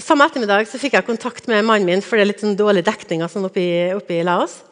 Samme 0.00 0.24
ettermiddag 0.24 0.68
så 0.70 0.80
fikk 0.80 0.94
jeg 0.96 1.04
kontakt 1.04 1.48
med 1.50 1.66
mannen 1.68 1.88
min, 1.88 2.04
for 2.04 2.16
det 2.16 2.24
er 2.24 2.30
litt 2.30 2.44
sånn 2.44 2.56
dårlig 2.56 2.84
dekning 2.86 3.24
sånn 3.28 3.48
oppe, 3.48 3.60
i, 3.60 4.22
Laos. 4.24 4.62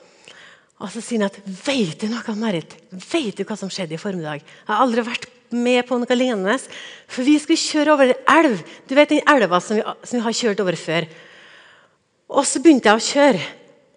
Og 0.81 0.89
så 0.89 1.03
sier 1.05 1.21
han 1.21 1.29
at 1.29 1.37
'Vet 1.45 2.01
du 2.01 2.09
noe, 2.09 2.35
Marit? 2.41 2.73
Vet 2.89 3.37
du 3.37 3.45
hva 3.45 3.57
som 3.59 3.69
skjedde 3.69 3.99
i 3.99 4.01
formiddag?' 4.01 4.41
Jeg 4.41 4.71
har 4.71 4.81
aldri 4.81 5.05
vært 5.05 5.29
med 5.55 5.83
på 5.89 5.99
noe 5.99 6.17
lignende. 6.17 6.57
For 7.11 7.27
vi 7.27 7.39
skulle 7.43 7.61
kjøre 7.61 7.95
over 7.95 8.13
en 8.13 8.29
elv. 8.37 8.61
Du 8.89 8.95
vet 8.99 9.13
den 9.13 9.25
elva 9.29 9.61
som 9.63 9.79
vi, 9.79 9.85
som 9.85 10.19
vi 10.19 10.27
har 10.27 10.37
kjørt 10.37 10.63
over 10.65 10.79
før. 10.79 11.09
Og 12.31 12.47
så 12.47 12.63
begynte 12.63 12.91
jeg 12.91 13.01
å 13.01 13.09
kjøre. 13.09 13.49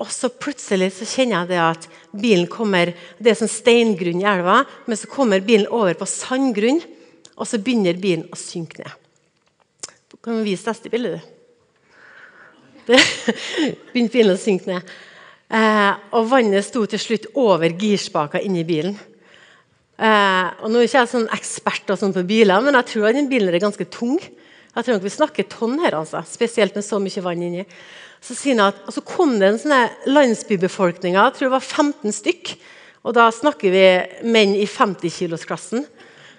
Og 0.01 0.09
så 0.11 0.29
plutselig 0.31 0.89
så 0.95 1.07
kjenner 1.07 1.43
jeg 1.43 1.51
det 1.53 1.61
at 1.61 1.85
bilen 2.17 2.49
kommer 2.51 2.91
Det 3.19 3.31
er 3.31 3.37
sånn 3.39 3.51
steingrunn 3.51 4.23
i 4.23 4.27
elva, 4.27 4.63
men 4.89 4.99
så 4.99 5.09
kommer 5.11 5.43
bilen 5.45 5.69
over 5.71 5.95
på 5.97 6.09
sandgrunn, 6.09 6.81
og 7.37 7.47
så 7.49 7.59
begynner 7.61 7.97
bilen 8.01 8.25
å 8.33 8.39
synke 8.39 8.83
ned. 8.83 8.99
Kan 10.23 10.39
du 10.39 10.45
vise 10.45 10.69
neste 10.69 10.91
bilde, 10.91 11.17
du? 11.17 11.31
Det 12.87 12.99
begynte 13.91 14.13
bilen 14.15 14.35
å 14.35 14.39
synke 14.39 14.69
ned. 14.69 14.93
Eh, 15.53 15.91
og 16.15 16.29
vannet 16.31 16.65
sto 16.65 16.85
til 16.89 17.01
slutt 17.01 17.27
over 17.39 17.75
girspaka 17.79 18.41
inni 18.41 18.63
bilen. 18.67 18.95
Eh, 19.93 20.47
og 20.63 20.71
nå 20.71 20.79
er 20.79 20.87
ikke 20.87 21.03
jeg 21.03 21.11
sånn 21.11 21.27
ekspert 21.35 21.93
sånn 21.99 22.15
på 22.15 22.23
biler, 22.25 22.63
men 22.65 22.77
jeg 22.79 22.89
tror 22.89 23.13
den 23.13 23.29
bilen 23.29 23.51
er 23.51 23.61
ganske 23.61 23.85
tung. 23.93 24.17
Jeg 24.73 24.85
tror 24.85 24.95
nok 24.95 25.03
Vi 25.05 25.13
snakker 25.13 25.49
tonn 25.51 25.77
her, 25.83 25.99
altså, 25.99 26.23
spesielt 26.25 26.75
med 26.75 26.85
så 26.85 26.97
mye 27.01 27.21
vann 27.21 27.43
inni. 27.45 27.65
Så, 28.23 28.33
at, 28.55 28.79
og 28.87 28.93
så 28.95 29.03
kom 29.05 29.35
det 29.39 29.49
en 29.49 29.59
sånn 29.59 29.89
landsbybefolkning, 30.07 31.17
jeg 31.19 31.35
tror 31.35 31.49
det 31.49 31.57
var 31.57 31.67
15 31.67 32.15
stykk. 32.15 32.55
Og 33.03 33.15
da 33.17 33.27
snakker 33.35 33.73
vi 33.73 33.83
menn 34.31 34.55
i 34.55 34.63
50-kilosklassen 34.63 35.83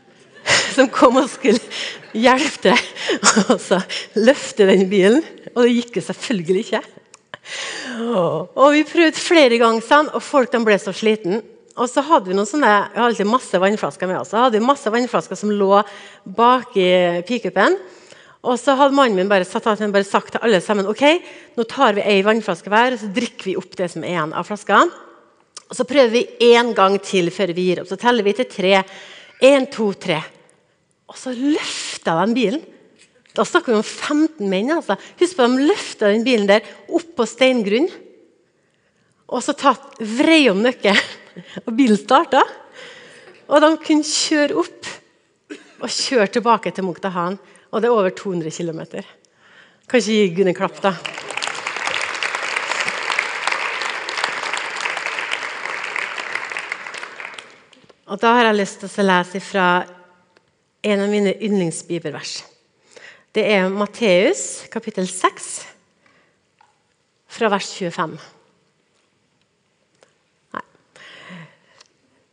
som 0.75 0.89
kom 0.93 1.21
og 1.21 1.29
skulle 1.29 1.61
hjelpe 2.17 2.73
til 2.73 3.55
å 3.77 3.81
løfte 4.25 4.67
den 4.71 4.89
bilen. 4.89 5.21
Og 5.53 5.67
det 5.67 5.75
gikk 5.77 6.01
selvfølgelig 6.09 6.65
ikke. 6.65 6.83
Og 8.01 8.71
Vi 8.73 8.87
prøvde 8.89 9.21
flere 9.21 9.61
ganger, 9.61 10.09
og 10.17 10.25
folk 10.25 10.57
ble 10.65 10.79
så 10.81 10.95
slitne. 10.97 11.43
Og 11.75 11.91
så 11.91 12.05
hadde 12.07 12.31
Vi 12.31 12.37
noen 12.37 12.47
sånne, 12.47 12.71
vi 12.93 13.01
hadde 13.01 13.09
alltid 13.09 13.27
masse 13.29 13.59
vannflasker 13.59 14.11
med 14.11 14.21
oss. 14.21 14.31
Så 14.31 14.39
hadde 14.39 14.61
vi 14.61 14.67
masse 14.67 14.91
vannflasker 14.91 15.39
som 15.39 15.51
lå 15.51 15.83
baki 16.25 17.25
pickupen. 17.27 17.79
Og 18.45 18.59
så 18.61 18.77
hadde 18.79 18.95
mannen 18.95 19.17
min 19.17 19.31
bare, 19.31 19.47
satt, 19.49 19.65
bare 19.65 20.05
sagt 20.07 20.35
til 20.35 20.45
alle 20.45 20.61
sammen 20.61 20.87
ok, 20.91 21.03
nå 21.57 21.65
tar 21.67 21.97
vi 21.97 22.05
ei 22.05 22.21
vannflaske 22.27 22.69
hver 22.69 22.95
og 22.95 23.01
så 23.01 23.09
drikker 23.17 23.49
vi 23.49 23.57
opp 23.57 23.73
det 23.79 23.89
som 23.91 24.05
er 24.05 24.13
igjen 24.13 24.35
av 24.37 24.47
flaskene. 24.47 25.01
Og 25.65 25.79
Så 25.79 25.87
prøver 25.89 26.13
vi 26.13 26.53
én 26.53 26.75
gang 26.77 26.99
til 27.03 27.31
før 27.33 27.55
vi 27.57 27.71
gir 27.71 27.81
opp. 27.83 27.89
Så 27.89 27.99
teller 27.99 28.23
vi 28.23 28.37
til 28.37 28.47
tre. 28.53 28.83
Én, 29.43 29.65
to, 29.73 29.89
tre. 29.97 30.21
Og 31.09 31.17
så 31.19 31.33
løfta 31.33 32.19
de 32.21 32.37
bilen. 32.37 32.63
Da 33.35 33.43
snakker 33.49 33.73
vi 33.73 33.81
om 33.81 33.83
15 33.83 34.47
menn. 34.47 34.71
altså. 34.77 34.95
Husk 35.19 35.37
på 35.37 35.49
De 35.49 35.67
løfta 35.67 36.13
den 36.13 36.23
bilen 36.23 36.47
der 36.47 36.63
opp 36.87 37.17
på 37.17 37.27
steingrunn. 37.27 37.89
Og 39.33 39.43
så 39.43 39.57
tatt 39.57 39.97
vrei 39.99 40.45
om 40.53 40.61
nøkkelen, 40.63 41.01
og 41.65 41.73
bilen 41.77 41.99
starta. 41.99 42.43
Og 43.49 43.61
de 43.61 43.71
kunne 43.85 44.07
kjøre 44.07 44.57
opp 44.63 44.89
og 45.85 45.91
kjøre 45.91 46.31
tilbake 46.39 46.73
til 46.73 46.87
Munktahan. 46.87 47.37
Og 47.73 47.83
det 47.83 47.91
er 47.91 47.97
over 47.97 48.11
200 48.11 48.51
km. 48.55 48.81
Kan 49.89 50.01
ikke 50.01 50.15
gi 50.15 50.33
Gunn 50.37 50.49
en 50.53 50.57
klapp, 50.57 50.81
da. 50.83 50.95
Og 58.05 58.21
Da 58.21 58.35
har 58.37 58.47
jeg 58.47 58.61
lyst 58.61 58.83
til 58.85 59.03
å 59.03 59.07
lese 59.09 59.41
fra 59.43 59.69
en 60.85 61.01
av 61.01 61.09
mine 61.11 61.33
yndlingsbibelvers. 61.35 62.45
Det 63.35 63.43
er 63.51 63.73
Matteus 63.73 64.69
kapittel 64.71 65.09
6, 65.11 65.49
fra 67.35 67.51
vers 67.51 67.73
25. 67.75 68.34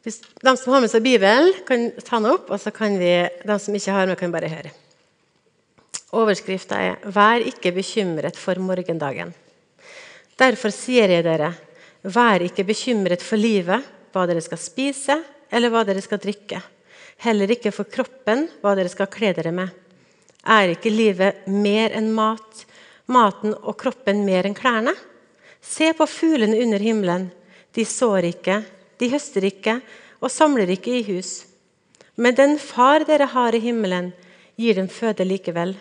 Hvis 0.02 0.22
de 0.42 0.54
som 0.58 0.74
har 0.74 0.82
med 0.82 0.90
seg 0.90 1.04
Bibelen, 1.06 1.52
kan 1.68 1.92
ta 2.02 2.18
den 2.18 2.32
opp. 2.32 2.50
Og 2.50 2.60
så 2.62 2.74
kan 2.74 2.98
vi, 2.98 3.12
de 3.46 3.58
som 3.62 3.76
ikke 3.78 3.94
har 3.94 4.10
med, 4.10 4.18
kan 4.18 4.34
bare 4.34 4.50
høre. 4.50 4.72
Overskrifta 6.12 6.76
er 6.76 6.96
'Vær 7.06 7.46
ikke 7.46 7.72
bekymret 7.72 8.36
for 8.36 8.56
morgendagen'. 8.56 9.34
Derfor 10.38 10.72
sier 10.74 11.10
jeg 11.10 11.24
dere, 11.24 11.54
vær 12.04 12.42
ikke 12.42 12.66
bekymret 12.66 13.22
for 13.22 13.38
livet, 13.38 13.84
hva 14.12 14.26
dere 14.28 14.42
skal 14.42 14.58
spise, 14.58 15.24
eller 15.52 15.70
hva 15.70 15.84
dere 15.86 16.02
skal 16.02 16.18
drikke. 16.18 16.62
Heller 17.22 17.52
ikke 17.54 17.72
for 17.72 17.84
kroppen, 17.84 18.48
hva 18.62 18.74
dere 18.76 18.90
skal 18.90 19.08
kle 19.08 19.34
dere 19.38 19.52
med. 19.52 19.70
Er 20.48 20.74
ikke 20.74 20.90
livet 20.90 21.46
mer 21.48 21.94
enn 21.94 22.10
mat, 22.18 22.66
maten 23.06 23.54
og 23.54 23.78
kroppen 23.78 24.26
mer 24.26 24.50
enn 24.50 24.58
klærne? 24.58 24.96
Se 25.62 25.92
på 25.94 26.08
fuglene 26.10 26.58
under 26.64 26.82
himmelen. 26.82 27.30
De 27.76 27.86
sår 27.86 28.32
ikke, 28.32 28.64
de 29.02 29.10
høster 29.10 29.46
ikke 29.48 29.80
og 30.22 30.30
samler 30.30 30.70
ikke 30.70 30.94
i 31.00 31.06
hus. 31.10 31.48
Men 32.16 32.38
den 32.38 32.60
far 32.62 33.06
dere 33.08 33.30
har 33.34 33.56
i 33.56 33.64
himmelen, 33.64 34.12
gir 34.60 34.78
dem 34.78 34.90
føde 34.92 35.26
likevel. 35.26 35.74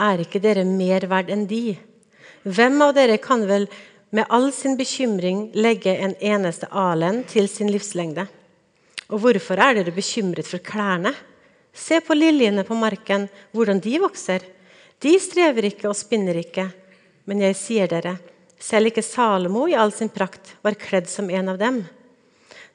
Er 0.00 0.22
ikke 0.22 0.42
dere 0.42 0.64
mer 0.66 1.06
verd 1.10 1.30
enn 1.30 1.46
de? 1.50 1.76
Hvem 2.42 2.80
av 2.82 2.94
dere 2.96 3.20
kan 3.22 3.44
vel 3.46 3.68
med 4.16 4.26
all 4.32 4.48
sin 4.56 4.76
bekymring 4.78 5.50
legge 5.54 5.92
en 5.94 6.16
eneste 6.18 6.66
alen 6.72 7.22
til 7.30 7.46
sin 7.52 7.70
livslengde? 7.70 8.26
Og 9.10 9.22
hvorfor 9.22 9.60
er 9.60 9.76
dere 9.78 9.94
bekymret 9.94 10.48
for 10.48 10.62
klærne? 10.64 11.12
Se 11.74 12.00
på 12.02 12.16
liljene 12.16 12.64
på 12.66 12.74
marken, 12.74 13.28
hvordan 13.52 13.78
de 13.82 13.98
vokser. 14.02 14.42
De 15.00 15.14
strever 15.22 15.68
ikke 15.70 15.90
og 15.90 15.98
spinner 15.98 16.40
ikke. 16.40 16.66
Men 17.28 17.44
jeg 17.44 17.58
sier 17.58 17.90
dere, 17.90 18.16
selv 18.58 18.90
ikke 18.90 19.04
Salomo 19.06 19.68
i 19.70 19.76
all 19.78 19.92
sin 19.94 20.10
prakt 20.10 20.56
var 20.64 20.78
kledd 20.80 21.06
som 21.10 21.30
en 21.30 21.52
av 21.52 21.60
dem. 21.60 21.84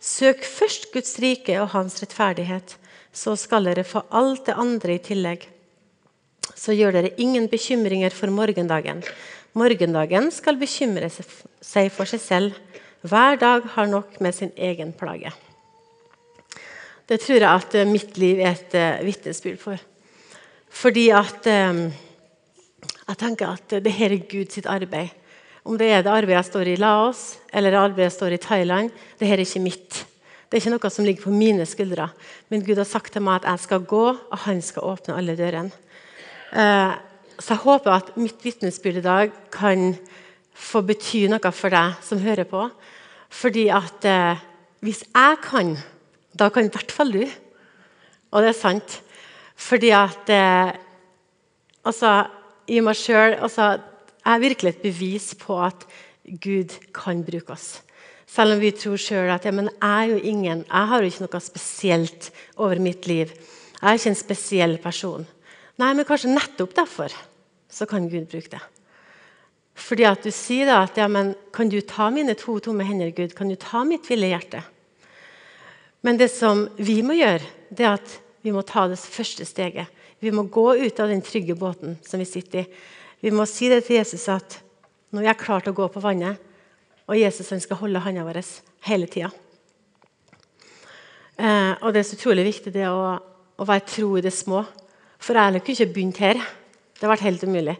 Søk 0.00 0.44
først 0.46 0.92
Guds 0.92 1.16
rike 1.22 1.60
og 1.60 1.72
hans 1.74 1.98
rettferdighet, 2.02 2.76
så 3.12 3.34
skal 3.36 3.66
dere 3.66 3.84
få 3.84 4.04
alt 4.14 4.46
det 4.46 4.58
andre 4.58 4.94
i 4.94 5.02
tillegg 5.02 5.48
så 6.58 6.74
gjør 6.76 6.98
dere 6.98 7.14
ingen 7.20 7.48
bekymringer 7.50 8.14
for 8.14 8.32
morgendagen. 8.34 9.02
Morgendagen 9.58 10.30
skal 10.34 10.58
bekymre 10.60 11.10
seg 11.10 11.92
for 11.94 12.08
seg 12.08 12.22
selv. 12.22 12.56
Hver 13.06 13.38
dag 13.40 13.68
har 13.76 13.90
nok 13.90 14.18
med 14.24 14.34
sin 14.34 14.50
egen 14.56 14.92
plage. 14.92 15.32
Det 17.08 17.20
tror 17.22 17.38
jeg 17.38 17.48
at 17.48 17.74
eh, 17.78 17.88
mitt 17.88 18.18
liv 18.20 18.40
er 18.42 18.52
et 18.52 18.74
uh, 18.76 19.04
vitnesbyrd 19.06 19.60
for. 19.62 19.80
Fordi 20.68 21.06
at 21.14 21.46
um, 21.48 21.86
jeg 23.08 23.20
tenker 23.22 23.54
at 23.54 23.78
det 23.84 23.94
her 23.96 24.12
er 24.12 24.26
Guds 24.28 24.66
arbeid. 24.66 25.14
Om 25.68 25.76
det 25.76 25.90
er 25.92 26.00
det 26.00 26.08
arbeidet 26.08 26.38
jeg 26.38 26.48
står 26.48 26.68
i 26.72 26.78
Laos 26.80 27.18
eller 27.52 27.74
det 27.74 27.80
arbeidet 27.82 28.06
jeg 28.06 28.14
står 28.14 28.34
i 28.34 28.40
Thailand, 28.40 28.94
det 29.20 29.28
her 29.28 29.36
er 29.36 29.44
ikke 29.44 29.60
mitt. 29.60 29.98
Det 30.48 30.56
er 30.56 30.62
ikke 30.62 30.72
noe 30.72 30.90
som 30.94 31.04
ligger 31.04 31.26
på 31.26 31.32
mine 31.34 31.66
skuldre. 31.68 32.06
Men 32.48 32.62
Gud 32.64 32.78
har 32.80 32.88
sagt 32.88 33.12
til 33.12 33.20
meg 33.26 33.42
at 33.42 33.50
jeg 33.50 33.64
skal 33.66 33.84
gå, 33.84 34.04
og 34.16 34.38
han 34.46 34.62
skal 34.64 34.86
åpne 34.88 35.18
alle 35.20 35.34
dørene. 35.36 35.68
Eh, 36.56 36.94
så 37.36 37.52
jeg 37.52 37.62
håper 37.66 37.92
at 37.92 38.14
mitt 38.16 38.40
vitnesbyrd 38.40 39.02
i 39.02 39.04
dag 39.04 39.36
kan 39.52 39.92
få 40.56 40.80
bety 40.88 41.26
noe 41.28 41.52
for 41.52 41.76
deg 41.76 42.00
som 42.06 42.24
hører 42.24 42.48
på. 42.48 42.64
Fordi 43.28 43.66
at 43.68 44.08
eh, 44.08 44.40
hvis 44.80 45.04
jeg 45.04 45.38
kan, 45.44 45.76
da 46.32 46.48
kan 46.48 46.64
i 46.64 46.72
hvert 46.72 46.96
fall 46.96 47.12
du. 47.12 47.26
Og 48.32 48.40
det 48.40 48.54
er 48.54 48.56
sant. 48.56 49.02
Fordi 49.52 49.92
at 49.92 50.32
eh, 50.32 50.72
altså, 51.84 52.22
i 52.72 52.80
meg 52.80 52.96
sjøl 52.96 53.36
er 54.26 54.42
virkelig 54.42 54.74
et 54.74 54.82
bevis 54.82 55.32
på 55.38 55.58
at 55.62 55.86
Gud 56.42 56.74
kan 56.94 57.22
bruke 57.24 57.54
oss. 57.54 57.80
Selv 58.28 58.56
om 58.56 58.60
vi 58.60 58.74
tror 58.76 59.00
sjøl 59.00 59.30
at 59.32 59.46
ja, 59.48 59.52
men 59.54 59.70
jeg 59.70 59.88
er 59.88 60.10
jo 60.12 60.18
ingen, 60.20 60.64
jeg 60.66 60.88
har 60.90 61.00
jo 61.00 61.08
ikke 61.08 61.24
noe 61.24 61.40
spesielt 61.40 62.30
over 62.60 62.80
mitt 62.82 63.08
liv. 63.08 63.32
Jeg 63.78 63.86
er 63.88 64.00
ikke 64.00 64.12
en 64.12 64.20
spesiell 64.20 64.76
person. 64.82 65.24
Nei, 65.78 65.94
men 65.94 66.04
kanskje 66.04 66.34
nettopp 66.34 66.74
derfor 66.76 67.14
så 67.72 67.86
kan 67.88 68.08
Gud 68.10 68.28
bruke 68.28 68.52
det. 68.52 68.60
Fordi 69.78 70.04
at 70.08 70.24
du 70.26 70.32
sier 70.34 70.66
da 70.68 70.80
at 70.82 70.98
ja, 70.98 71.06
men 71.08 71.32
kan 71.54 71.70
du 71.70 71.78
ta 71.86 72.08
mine 72.10 72.34
to 72.36 72.58
tomme 72.60 72.84
hender, 72.84 73.12
Gud? 73.14 73.36
Kan 73.38 73.48
du 73.48 73.56
ta 73.56 73.84
mitt 73.86 74.08
ville 74.10 74.32
hjerte? 74.32 74.64
Men 76.02 76.18
det 76.18 76.30
som 76.34 76.66
vi 76.76 77.00
må 77.06 77.14
gjøre, 77.18 77.46
det 77.70 77.86
er 77.86 77.96
at 77.96 78.18
vi 78.42 78.52
må 78.54 78.64
ta 78.66 78.86
det 78.90 78.98
første 78.98 79.46
steget. 79.46 79.86
Vi 80.18 80.32
må 80.34 80.48
gå 80.50 80.72
ut 80.82 81.00
av 81.00 81.10
den 81.10 81.22
trygge 81.22 81.54
båten 81.58 81.96
som 82.06 82.18
vi 82.18 82.26
sitter 82.26 82.64
i. 82.64 82.68
Vi 83.20 83.32
må 83.34 83.46
si 83.50 83.70
det 83.70 83.82
til 83.86 83.98
Jesus 83.98 84.28
at 84.30 84.60
nå 85.10 85.22
er 85.22 85.32
jeg 85.32 85.40
klar 85.40 85.64
til 85.64 85.74
å 85.74 85.78
gå 85.78 85.88
på 85.90 86.02
vannet. 86.04 86.38
Og 87.08 87.16
Jesus 87.16 87.48
han 87.50 87.62
skal 87.64 87.80
holde 87.80 88.02
hånda 88.04 88.26
vår 88.26 88.42
hele 88.86 89.08
tida. 89.10 89.30
Eh, 91.38 91.72
og 91.80 91.94
det 91.94 92.02
er 92.02 92.06
så 92.06 92.18
utrolig 92.18 92.44
viktig 92.48 92.72
det 92.74 92.86
å, 92.90 93.16
å 93.16 93.66
være 93.66 93.86
tro 93.88 94.12
i 94.18 94.24
det 94.24 94.34
små. 94.34 94.64
For 95.18 95.38
jeg 95.38 95.62
kunne 95.62 95.74
ikke 95.74 95.94
begynt 95.94 96.20
her. 96.22 96.42
Det 96.98 97.08
ble 97.08 97.18
helt 97.22 97.46
umulig. 97.46 97.76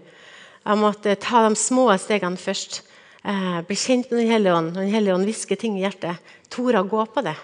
Jeg 0.64 0.80
måtte 0.80 1.18
ta 1.22 1.44
de 1.46 1.58
små 1.58 1.86
stegene 2.00 2.40
først. 2.40 2.82
Eh, 3.22 3.60
bli 3.66 3.76
kjent 3.78 4.10
med 4.10 4.22
Den 4.22 4.32
hellige 4.32 4.56
ånd. 4.56 4.72
Den 4.78 4.90
hellige 4.92 5.14
ånd 5.14 5.28
hvisker 5.28 5.60
ting 5.60 5.78
i 5.78 5.84
hjertet, 5.84 6.18
tore 6.50 6.82
å 6.82 6.88
gå 6.88 7.04
på 7.12 7.24
det. 7.26 7.36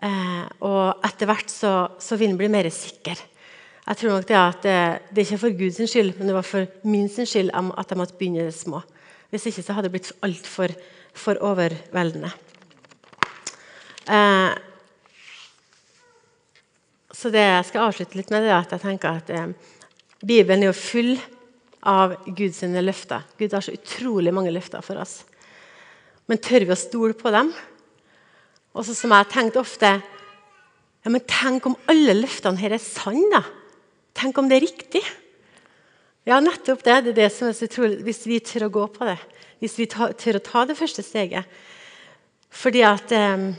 Eh, 0.00 0.44
og 0.64 1.04
etter 1.04 1.28
hvert 1.28 1.52
så, 1.52 1.74
så 2.00 2.16
vil 2.20 2.32
en 2.32 2.40
bli 2.40 2.48
mer 2.52 2.68
sikker. 2.72 3.18
Jeg 3.90 3.98
tror 3.98 4.12
nok 4.14 4.28
Det 4.28 4.36
at 4.38 4.62
det, 4.62 4.74
det 5.10 5.18
er 5.18 5.26
ikke 5.26 5.42
for 5.42 5.58
Guds 5.58 5.90
skyld, 5.90 6.12
men 6.18 6.28
det 6.28 6.34
var 6.36 6.46
for 6.46 6.66
min 6.86 7.08
skyld 7.10 7.50
at 7.50 7.90
jeg 7.90 7.98
måtte 7.98 8.14
begynne 8.14 8.46
det 8.46 8.54
små. 8.54 8.84
Hvis 9.30 9.48
ikke 9.50 9.64
så 9.66 9.74
hadde 9.74 9.88
det 9.88 9.96
blitt 9.96 10.12
altfor 10.22 10.70
for 11.14 11.34
overveldende. 11.42 12.30
Eh, 14.06 14.54
så 17.10 17.34
det 17.34 17.42
jeg 17.42 17.66
skal 17.66 17.88
avslutte 17.88 18.14
litt 18.14 18.30
med, 18.30 18.46
det 18.46 18.54
er 18.54 18.60
at 18.62 18.78
jeg 18.78 18.84
tenker 18.86 19.18
at 19.18 19.34
eh, 19.34 19.50
Bibelen 20.22 20.62
er 20.62 20.70
jo 20.70 20.78
full 20.78 21.12
av 21.82 22.14
Guds 22.30 22.62
løfter. 22.62 23.26
Gud 23.38 23.58
har 23.58 23.66
så 23.66 23.74
utrolig 23.74 24.30
mange 24.34 24.54
løfter 24.54 24.86
for 24.86 25.02
oss. 25.02 25.24
Men 26.30 26.38
tør 26.38 26.62
vi 26.62 26.76
å 26.76 26.78
stole 26.78 27.18
på 27.18 27.34
dem? 27.34 27.50
Og 28.70 28.86
så 28.86 28.94
som 28.94 29.10
jeg 29.10 29.18
har 29.18 29.32
tenkt 29.34 29.58
ofte 29.58 29.96
ja, 29.98 31.10
men 31.10 31.24
Tenk 31.26 31.66
om 31.66 31.80
alle 31.90 32.14
løftene 32.22 32.60
her 32.60 32.76
er 32.76 32.82
sanne? 32.82 33.40
Tenk 34.16 34.38
om 34.38 34.48
det 34.50 34.58
er 34.58 34.66
riktig? 34.66 35.02
Ja, 36.28 36.40
nettopp 36.42 36.82
det. 36.84 36.96
Det 37.06 37.12
er 37.14 37.18
det 37.22 37.28
som 37.32 37.48
er 37.48 37.56
så 37.56 37.66
Hvis 38.04 38.26
vi 38.28 38.40
tør 38.44 38.68
å 38.68 38.74
gå 38.74 38.86
på 38.92 39.08
det. 39.08 39.18
Hvis 39.60 39.78
vi 39.78 39.88
tør 39.88 40.38
å 40.38 40.44
ta 40.44 40.64
det 40.68 40.78
første 40.78 41.02
steget. 41.02 41.44
Fordi 42.50 42.82
at 42.82 43.12
eh, 43.12 43.50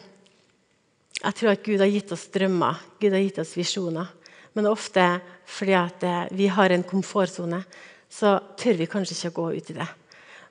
Jeg 1.22 1.38
tror 1.38 1.52
at 1.52 1.64
Gud 1.64 1.80
har 1.80 1.92
gitt 1.92 2.12
oss 2.12 2.28
drømmer, 2.34 2.80
Gud 3.00 3.14
har 3.14 3.22
gitt 3.22 3.40
oss 3.40 3.54
visjoner. 3.54 4.08
Men 4.54 4.66
ofte 4.68 5.22
fordi 5.46 5.76
at 5.78 6.04
eh, 6.04 6.28
vi 6.34 6.48
har 6.48 6.74
en 6.74 6.84
komfortsone, 6.84 7.62
så 8.10 8.40
tør 8.58 8.80
vi 8.80 8.90
kanskje 8.90 9.16
ikke 9.16 9.32
å 9.32 9.38
gå 9.38 9.60
ut 9.60 9.70
i 9.72 9.78
det. 9.78 9.88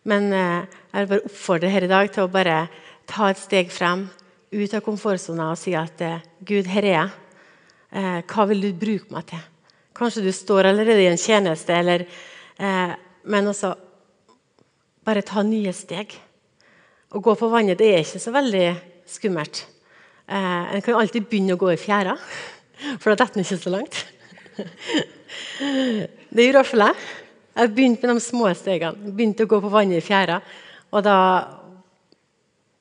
Men 0.08 0.32
eh, 0.32 0.78
jeg 0.92 1.02
vil 1.02 1.10
bare 1.10 1.26
oppfordre 1.28 1.72
her 1.72 1.84
i 1.84 1.90
dag 1.90 2.12
til 2.12 2.24
å 2.24 2.32
bare 2.32 2.62
ta 3.10 3.28
et 3.30 3.40
steg 3.40 3.72
frem 3.74 4.06
ut 4.50 4.74
av 4.74 4.84
komfortsona 4.84 5.50
og 5.52 5.60
si 5.60 5.74
at 5.78 6.00
eh, 6.06 6.22
Gud, 6.40 6.70
her 6.70 6.86
er 6.86 6.96
jeg. 6.96 7.10
Eh, 7.90 8.20
hva 8.30 8.46
vil 8.50 8.62
du 8.64 8.70
bruke 8.78 9.12
meg 9.12 9.26
til? 9.32 9.49
Kanskje 10.00 10.22
du 10.24 10.32
står 10.32 10.70
allerede 10.70 11.02
i 11.02 11.10
en 11.10 11.20
tjeneste, 11.20 11.74
eller, 11.76 12.06
eh, 12.56 12.92
men 13.22 13.48
også 13.50 13.74
bare 15.04 15.20
ta 15.22 15.42
nye 15.44 15.74
steg. 15.76 16.14
Å 17.12 17.20
gå 17.20 17.34
på 17.36 17.50
vannet 17.52 17.76
det 17.76 17.90
er 17.92 18.00
ikke 18.00 18.22
så 18.22 18.32
veldig 18.32 18.64
skummelt. 19.10 19.66
Eh, 20.24 20.74
en 20.74 20.82
kan 20.86 20.96
alltid 20.96 21.28
begynne 21.28 21.52
å 21.52 21.60
gå 21.60 21.74
i 21.74 21.80
fjæra, 21.80 22.16
for 22.96 23.12
da 23.12 23.24
detter 23.24 23.40
en 23.40 23.44
ikke 23.44 23.60
så 23.60 23.74
langt. 23.74 24.00
det 26.32 26.46
gjorde 26.46 26.62
iallfall 26.62 26.86
jeg. 26.86 27.08
Jeg 27.60 27.74
begynte 27.76 28.08
med 28.08 28.16
de 28.16 28.24
små 28.24 28.48
stegene. 28.56 29.12
Begynte 29.12 29.44
å 29.44 29.52
gå 29.52 29.60
på 29.60 29.72
vannet 29.74 30.00
i 30.00 30.06
fjæra. 30.06 30.40
Og 30.94 31.04
da 31.04 31.16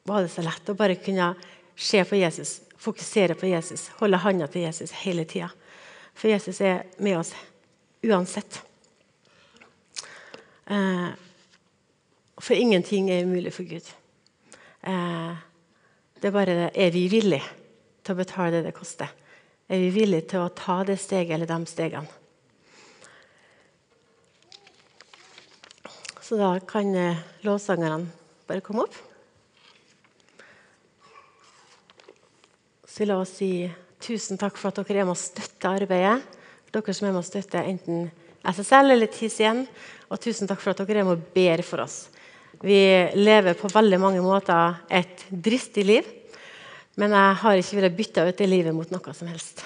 var 0.07 0.23
det 0.23 0.31
så 0.31 0.45
lett 0.45 0.71
å 0.71 0.77
bare 0.77 1.01
kunne 1.03 1.33
se 1.75 1.99
på 2.07 2.15
Jesus, 2.15 2.61
fokusere 2.79 3.35
på 3.35 3.49
Jesus, 3.51 3.89
holde 3.99 4.23
handa 4.23 4.47
til 4.47 4.69
Jesus 4.69 4.93
hele 5.03 5.27
tida. 5.27 5.49
For 6.13 6.27
Jesus 6.31 6.61
er 6.61 6.83
med 6.97 7.17
oss 7.19 7.33
uansett. 8.03 8.61
Eh, 10.65 11.09
for 12.37 12.53
ingenting 12.53 13.09
er 13.11 13.23
umulig 13.23 13.53
for 13.53 13.63
Gud. 13.63 13.87
Eh, 14.81 15.35
det 16.21 16.27
er 16.27 16.31
bare 16.31 16.71
Er 16.75 16.91
vi 16.91 17.07
villige 17.07 17.43
til 18.03 18.13
å 18.13 18.19
betale 18.19 18.51
det 18.51 18.69
det 18.69 18.77
koster? 18.77 19.09
Er 19.69 19.79
vi 19.79 19.89
villige 19.89 20.29
til 20.29 20.39
å 20.45 20.53
ta 20.55 20.83
det 20.83 20.99
steget 20.99 21.35
eller 21.35 21.49
de 21.49 21.65
stegene? 21.65 22.07
Så 26.21 26.37
da 26.37 26.59
kan 26.59 26.95
eh, 26.95 27.17
lovsangerne 27.41 28.05
bare 28.47 28.61
komme 28.61 28.83
opp. 28.85 28.95
Så 32.85 33.05
la 33.05 33.17
oss 33.17 33.31
si 33.39 33.65
tusen 34.03 34.39
takk 34.39 34.57
for 34.59 34.71
at 34.71 34.81
dere 34.81 35.03
er 35.03 35.07
med 35.07 35.17
å 35.17 35.19
støtte 35.19 35.71
arbeidet. 35.71 36.37
Dere 36.73 36.95
som 36.95 37.07
er 37.07 37.15
med 37.15 37.23
å 37.23 37.27
støtte 37.27 37.63
enten 37.63 38.07
SSL 38.47 38.93
eller 38.95 39.11
TCN. 39.11 39.65
Og 40.09 40.21
tusen 40.21 40.49
takk 40.49 40.61
for 40.63 40.73
at 40.73 40.83
dere 40.83 41.03
er 41.03 41.07
med 41.07 41.17
og 41.17 41.27
ber 41.35 41.63
for 41.65 41.85
oss. 41.85 42.07
Vi 42.59 42.79
lever 43.15 43.55
på 43.59 43.71
veldig 43.71 43.99
mange 44.01 44.23
måter 44.23 44.81
et 44.91 45.27
dristig 45.31 45.85
liv. 45.87 46.07
Men 46.99 47.15
jeg 47.15 47.41
har 47.43 47.59
ikke 47.59 47.77
villet 47.79 47.99
bytte 47.99 48.25
ut 48.27 48.39
det 48.39 48.49
livet 48.49 48.75
mot 48.75 48.89
noe 48.91 49.13
som 49.15 49.29
helst. 49.31 49.63